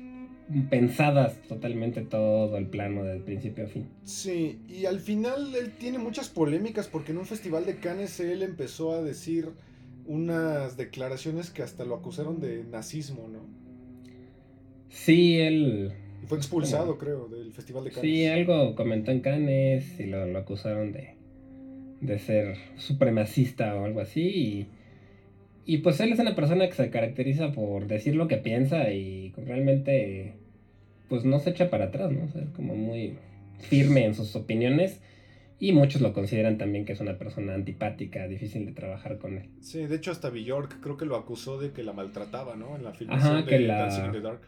[0.70, 3.88] pensadas totalmente todo el plano del principio a fin.
[4.04, 8.44] Sí, y al final él tiene muchas polémicas porque en un festival de Cannes él
[8.44, 9.50] empezó a decir
[10.06, 13.40] unas declaraciones que hasta lo acusaron de nazismo, ¿no?
[14.90, 15.92] Sí, él...
[16.28, 18.10] fue expulsado, creo, del festival de Cannes.
[18.10, 21.16] Sí, algo comentó en Cannes y lo, lo acusaron de,
[22.00, 24.68] de ser supremacista o algo así y
[25.68, 29.34] y pues él es una persona que se caracteriza por decir lo que piensa y
[29.36, 30.36] realmente
[31.10, 32.24] pues no se echa para atrás, ¿no?
[32.24, 33.18] O sea, como muy
[33.60, 35.02] firme en sus opiniones.
[35.60, 39.50] Y muchos lo consideran también que es una persona antipática, difícil de trabajar con él.
[39.60, 42.78] Sí, de hecho hasta Bjork creo que lo acusó de que la maltrataba, ¿no?
[42.78, 44.42] En la filmación de Dancing in the Dark.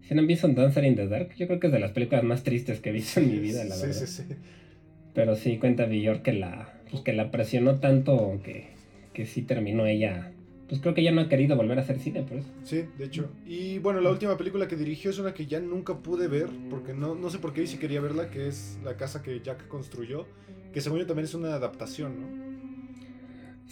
[0.00, 2.24] Si no han visto Dancer in the Dark, yo creo que es de las películas
[2.24, 3.92] más tristes que he visto en mi vida, la verdad.
[3.92, 4.34] Sí, sí, sí.
[5.14, 8.71] Pero sí cuenta Bjork que la, pues, que la presionó tanto que
[9.12, 10.32] que sí terminó ella.
[10.68, 12.48] Pues creo que ya no ha querido volver a hacer cine, por eso.
[12.64, 13.30] Sí, de hecho.
[13.46, 16.94] Y bueno, la última película que dirigió es una que ya nunca pude ver, porque
[16.94, 20.26] no, no sé por qué si quería verla, que es La casa que Jack construyó,
[20.72, 22.52] que según yo también es una adaptación, ¿no?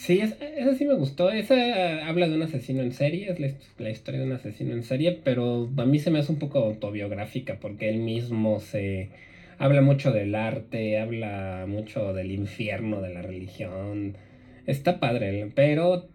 [0.01, 0.37] Sí, esa,
[0.77, 1.31] sí me gustó.
[1.31, 3.39] Esa habla de un asesino en serie, es
[3.79, 6.59] la, historia de un asesino en serie, pero a mí se me hace un poco
[6.61, 9.11] autobiográfica porque él mismo se
[9.59, 14.17] habla mucho del arte, habla mucho del infierno, de la religión,
[14.71, 16.09] está padre, pero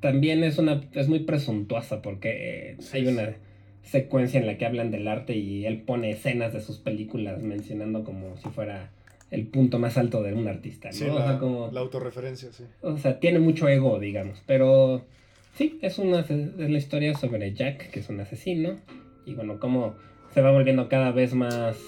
[0.00, 3.34] también es una es muy presuntuosa porque hay una
[3.82, 8.04] secuencia en la que hablan del arte y él pone escenas de sus películas mencionando
[8.04, 8.90] como si fuera
[9.30, 11.18] el punto más alto de un artista, ¿no?
[11.18, 12.64] la, como, la autorreferencia, sí.
[12.82, 15.06] O sea, tiene mucho ego, digamos, pero
[15.54, 18.76] sí, es una es la historia sobre Jack, que es un asesino,
[19.24, 19.94] y bueno, cómo
[20.34, 21.78] se va volviendo cada vez más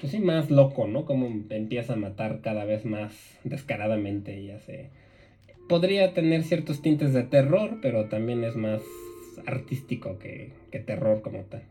[0.00, 1.04] pues sí, más loco, ¿no?
[1.04, 4.90] Como empieza a matar cada vez más descaradamente y hace...
[5.68, 8.80] Podría tener ciertos tintes de terror, pero también es más
[9.46, 10.52] artístico que,
[10.86, 11.62] terror como tal.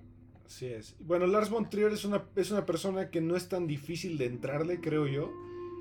[0.46, 0.96] Así es.
[1.00, 4.26] Bueno, Lars von Trier es una, es una persona que no es tan difícil de
[4.26, 5.32] entrarle, creo yo.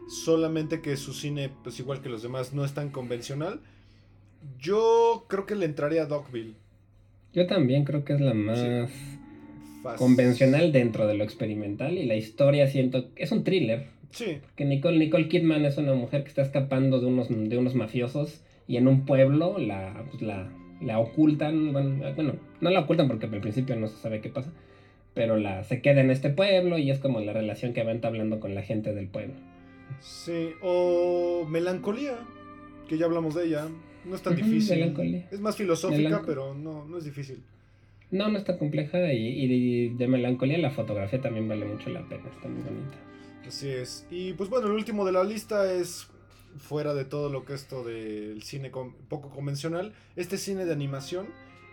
[0.08, 3.60] Solamente que su cine, pues igual que los demás, no es tan convencional.
[4.58, 6.54] Yo creo que le entraría a Dogville.
[7.32, 8.88] Yo también creo que es la más
[9.96, 13.86] convencional dentro de lo experimental y la historia siento es un thriller.
[14.10, 14.38] Sí.
[14.54, 18.40] Que Nicole, Nicole Kidman es una mujer que está escapando de unos, de unos mafiosos
[18.66, 20.48] y en un pueblo la, pues la,
[20.80, 24.52] la ocultan, bueno, no la ocultan porque al principio no se sabe qué pasa,
[25.14, 28.40] pero la, se queda en este pueblo y es como la relación que va entablando
[28.40, 29.34] con la gente del pueblo.
[30.00, 32.18] Sí, o melancolía,
[32.88, 33.68] que ya hablamos de ella,
[34.04, 34.94] no es tan difícil.
[35.30, 37.42] Es más filosófica, pero no, no es difícil.
[38.10, 42.48] No, no está compleja y, de melancolía la fotografía también vale mucho la pena, está
[42.48, 42.96] muy bonita.
[43.46, 44.06] Así es.
[44.10, 46.08] Y pues bueno, el último de la lista es
[46.58, 49.92] fuera de todo lo que esto del cine poco convencional.
[50.14, 51.26] Este cine de animación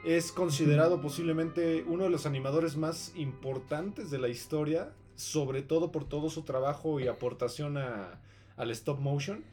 [0.05, 6.07] es considerado posiblemente uno de los animadores más importantes de la historia, sobre todo por
[6.07, 8.19] todo su trabajo y aportación a,
[8.57, 9.43] al stop motion.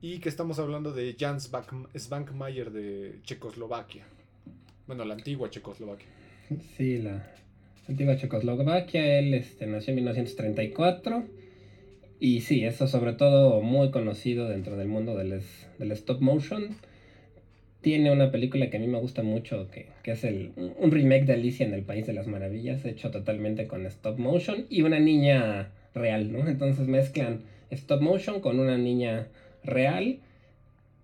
[0.00, 1.50] y que estamos hablando de Jans
[1.94, 4.04] Svankmajer de Checoslovaquia.
[4.88, 6.21] Bueno, la antigua Checoslovaquia.
[6.76, 7.26] Sí, la
[7.88, 9.18] antigua Checoslovaquia.
[9.18, 11.24] Él este, nació en 1934.
[12.20, 15.42] Y sí, eso sobre todo muy conocido dentro del mundo del,
[15.78, 16.76] del stop motion.
[17.80, 21.24] Tiene una película que a mí me gusta mucho, que, que, es el, un remake
[21.24, 25.00] de Alicia en el País de las Maravillas, hecho totalmente con stop motion y una
[25.00, 26.48] niña real, ¿no?
[26.48, 27.40] Entonces mezclan
[27.70, 29.26] stop motion con una niña
[29.64, 30.20] real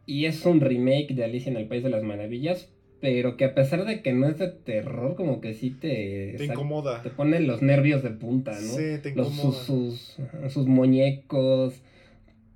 [0.06, 2.68] y es un remake de Alicia en el País de las Maravillas,
[3.00, 6.34] pero que a pesar de que no es de terror, como que sí te...
[6.36, 7.02] Te incomoda.
[7.02, 8.58] Te pone los nervios de punta, ¿no?
[8.58, 9.64] Sí, te incomoda.
[9.64, 10.16] sus,
[10.48, 11.74] sus, muñecos,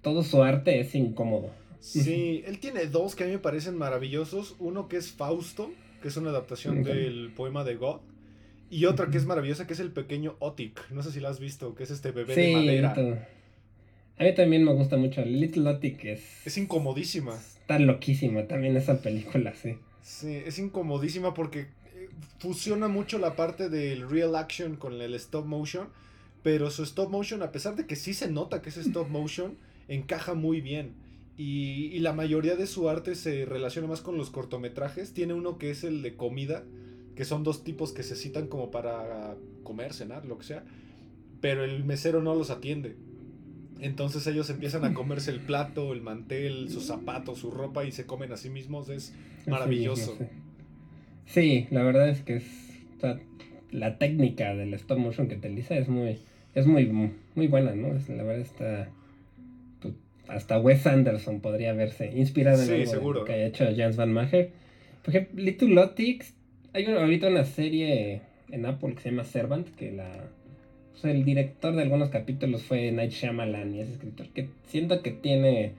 [0.01, 1.51] todo su arte es incómodo.
[1.80, 4.57] Sí, él tiene dos que a mí me parecen maravillosos.
[4.59, 8.01] Uno que es Fausto, que es una adaptación del poema de God.
[8.70, 10.90] Y otra que es maravillosa, que es el pequeño Otik.
[10.90, 13.28] No sé si la has visto, que es este bebé de madera.
[14.18, 15.24] A mí también me gusta mucho.
[15.24, 16.47] Little Otik es...
[16.47, 17.34] Es incomodísima.
[17.34, 19.76] Está loquísima también esa película, sí.
[20.03, 25.47] Sí, es incomodísima porque eh, fusiona mucho la parte del real action con el stop
[25.47, 25.89] motion,
[26.43, 29.57] pero su stop motion, a pesar de que sí se nota que es stop motion,
[29.89, 30.95] encaja muy bien.
[31.37, 35.15] Y, y, la mayoría de su arte se relaciona más con los cortometrajes.
[35.15, 36.63] Tiene uno que es el de comida,
[37.17, 40.65] que son dos tipos que se citan como para comer, cenar, lo que sea.
[41.41, 42.97] Pero el mesero no los atiende.
[43.81, 48.07] Entonces ellos empiezan a comerse el plato, el mantel, sus zapatos, su ropa y se
[48.07, 48.89] comen a sí mismos.
[48.89, 49.12] Es
[49.47, 50.16] maravilloso.
[51.27, 52.45] Sí, la verdad es que es,
[53.70, 56.18] la técnica del stop motion que utiliza es muy,
[56.55, 57.89] es muy, muy buena, ¿no?
[57.89, 58.91] la verdad está
[59.81, 59.95] pues,
[60.29, 64.51] hasta Wes Anderson podría verse inspirado en algo que haya hecho Jans Van Maher.
[65.03, 66.35] Por ejemplo, Little Lotix,
[66.73, 70.11] hay ahorita una serie en Apple que se llama Servant, que la
[71.05, 75.74] el director de algunos capítulos fue Night Shyamalan y ese escritor que siento que tiene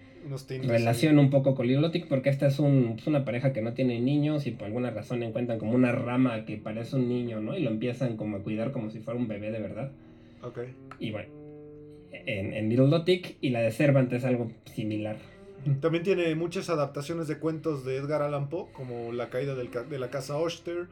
[0.63, 4.47] relación un poco con Lilotic porque esta es, un, una pareja que no tiene niños
[4.47, 7.57] y por alguna razón encuentran como una rama que parece un niño, ¿no?
[7.57, 9.91] Y lo empiezan como a cuidar como si fuera un bebé de verdad.
[10.41, 10.59] Ok.
[10.99, 11.29] Y bueno,
[12.11, 13.03] en, en Little
[13.41, 15.17] y la de Cervantes es algo similar.
[15.79, 20.09] También tiene muchas adaptaciones de cuentos de Edgar Allan Poe, como La caída de la
[20.09, 20.87] casa Oster,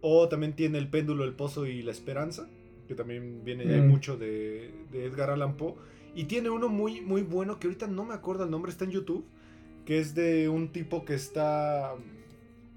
[0.00, 2.48] o también tiene El péndulo, el pozo y la esperanza
[2.86, 3.88] que también viene mm.
[3.88, 5.74] mucho de, Edgar Allan Poe.
[6.14, 8.92] Y tiene uno muy, muy bueno que ahorita no me acuerdo el nombre, está en
[8.92, 9.26] YouTube,
[9.84, 11.94] que es de un tipo que está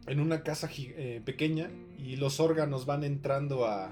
[0.08, 3.91] en una casa eh, pequeña y los órganos van entrando a,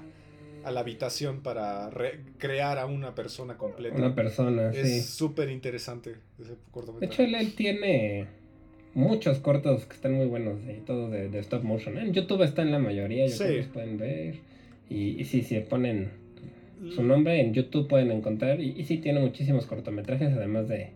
[0.66, 1.90] a la habitación para
[2.38, 3.96] crear a una persona completa.
[3.96, 4.98] Una persona, es sí.
[4.98, 6.56] Es súper interesante ese
[6.98, 8.26] De hecho, él, tiene
[8.92, 11.96] muchos cortos que están muy buenos y todo de, stop motion.
[11.98, 14.34] En YouTube está en la mayoría, yo creo que pueden ver.
[14.88, 16.10] Y, si se ponen
[16.94, 18.60] su nombre en YouTube pueden encontrar.
[18.60, 20.92] Y, sí tiene muchísimos cortometrajes, además de,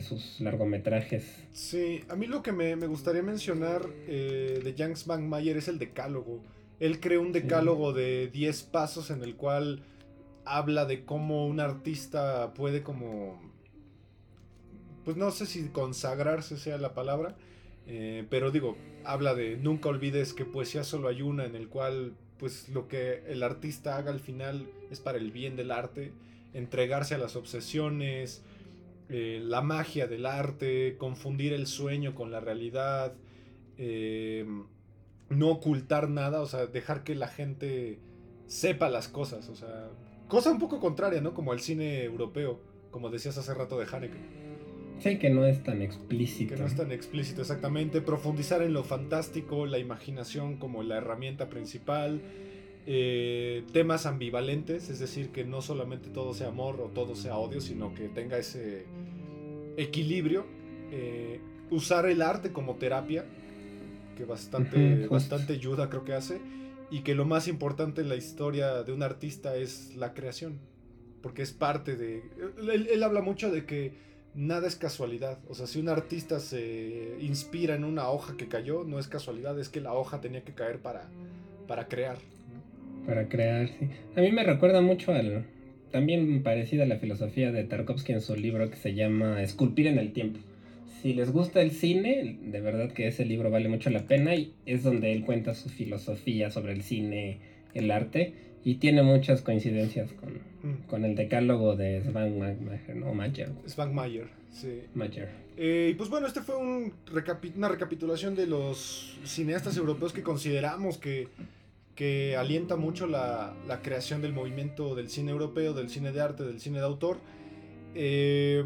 [0.00, 1.44] sus largometrajes.
[1.52, 5.78] Sí, a mí lo que me, gustaría mencionar eh, de Janks Van Mayer es el
[5.78, 6.42] decálogo.
[6.80, 9.82] Él creó un decálogo de 10 pasos en el cual
[10.44, 13.40] habla de cómo un artista puede como...
[15.04, 17.36] Pues no sé si consagrarse sea la palabra,
[17.86, 22.14] eh, pero digo, habla de nunca olvides que poesía solo hay una en el cual
[22.38, 26.12] pues lo que el artista haga al final es para el bien del arte,
[26.54, 28.42] entregarse a las obsesiones,
[29.08, 33.14] eh, la magia del arte, confundir el sueño con la realidad,
[33.76, 34.46] eh,
[35.30, 37.98] no ocultar nada, o sea, dejar que la gente
[38.46, 39.88] sepa las cosas, o sea,
[40.28, 41.34] cosa un poco contraria, ¿no?
[41.34, 42.60] Como el cine europeo,
[42.90, 44.47] como decías hace rato de Haneke.
[45.00, 46.54] Sí, que no es tan explícito.
[46.54, 48.00] Que no es tan explícito, exactamente.
[48.00, 52.20] Profundizar en lo fantástico, la imaginación como la herramienta principal.
[52.86, 57.60] Eh, temas ambivalentes, es decir, que no solamente todo sea amor o todo sea odio,
[57.60, 58.86] sino que tenga ese
[59.76, 60.46] equilibrio.
[60.90, 61.40] Eh,
[61.70, 63.24] usar el arte como terapia,
[64.16, 66.40] que bastante, bastante ayuda creo que hace.
[66.90, 70.58] Y que lo más importante en la historia de un artista es la creación.
[71.20, 72.22] Porque es parte de...
[72.72, 75.38] él habla mucho de que nada es casualidad.
[75.48, 79.58] O sea, si un artista se inspira en una hoja que cayó, no es casualidad,
[79.58, 81.08] es que la hoja tenía que caer para,
[81.66, 82.16] para crear.
[83.04, 83.88] Para crear, sí.
[84.16, 85.44] A mí me recuerda mucho al...
[85.90, 89.98] También parecida a la filosofía de Tarkovsky en su libro que se llama Esculpir en
[89.98, 90.38] el tiempo.
[91.00, 94.52] Si les gusta el cine, de verdad que ese libro vale mucho la pena y
[94.66, 97.38] es donde él cuenta su filosofía sobre el cine,
[97.72, 98.34] el arte
[98.64, 100.86] y tiene muchas coincidencias con, mm.
[100.86, 103.14] con el decálogo de Svan Mayer, ¿no?
[103.14, 103.50] Mayer.
[103.66, 104.82] Svan Mayer, sí.
[104.94, 105.28] Mayer.
[105.56, 106.92] Eh, y pues bueno, este fue un
[107.56, 111.28] una recapitulación de los cineastas europeos que consideramos que,
[111.96, 116.44] que alienta mucho la, la, creación del movimiento del cine europeo, del cine de arte,
[116.44, 117.18] del cine de autor.
[117.94, 118.64] Eh,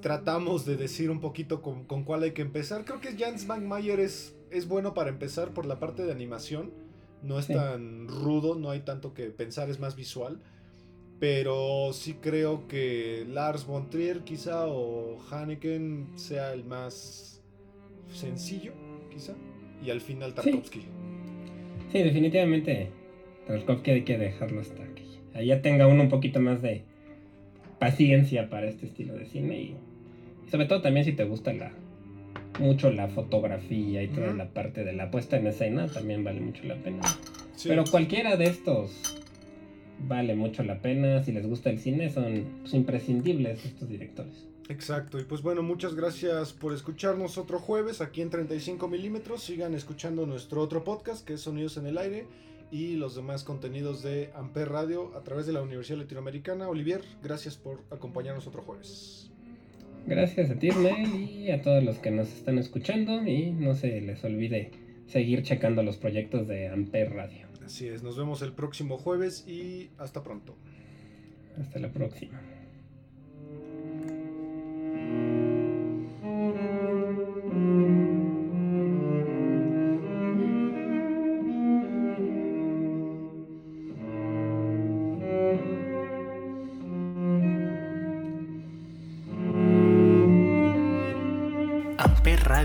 [0.00, 2.84] tratamos de decir un poquito con, cuál hay que empezar.
[2.84, 6.70] Creo que Jans Mankmeyer es, es bueno para empezar por la parte de animación.
[7.22, 10.40] No es tan rudo, no hay tanto que pensar, es más visual.
[11.18, 17.42] Pero sí creo que Lars von Trier quizá o Haneken sea el más
[18.12, 18.72] sencillo,
[19.10, 19.34] quizá.
[19.84, 20.82] Y al final Tarkovsky.
[21.90, 22.90] Sí, definitivamente
[23.46, 25.18] Tarkovsky hay que dejarlo hasta aquí.
[25.34, 26.84] Allá tenga uno un poquito más de
[27.78, 29.76] paciencia para este estilo de cine y,
[30.50, 31.72] sobre todo también si te gusta la
[32.60, 36.64] mucho la fotografía y toda la parte de la puesta en escena también vale mucho
[36.64, 37.02] la pena.
[37.64, 39.18] Pero cualquiera de estos
[40.06, 41.22] vale mucho la pena.
[41.24, 44.46] Si les gusta el cine, son pues, imprescindibles estos directores.
[44.68, 49.42] Exacto, y pues bueno, muchas gracias por escucharnos otro jueves aquí en 35 milímetros.
[49.42, 52.26] Sigan escuchando nuestro otro podcast que es Sonidos en el Aire
[52.70, 56.68] y los demás contenidos de Amper Radio a través de la Universidad Latinoamericana.
[56.68, 59.27] Olivier, gracias por acompañarnos otro jueves.
[60.08, 63.26] Gracias a ti, y a todos los que nos están escuchando.
[63.26, 64.70] Y no se les olvide
[65.06, 67.46] seguir checando los proyectos de Amper Radio.
[67.64, 70.56] Así es, nos vemos el próximo jueves y hasta pronto.
[71.60, 72.40] Hasta la próxima.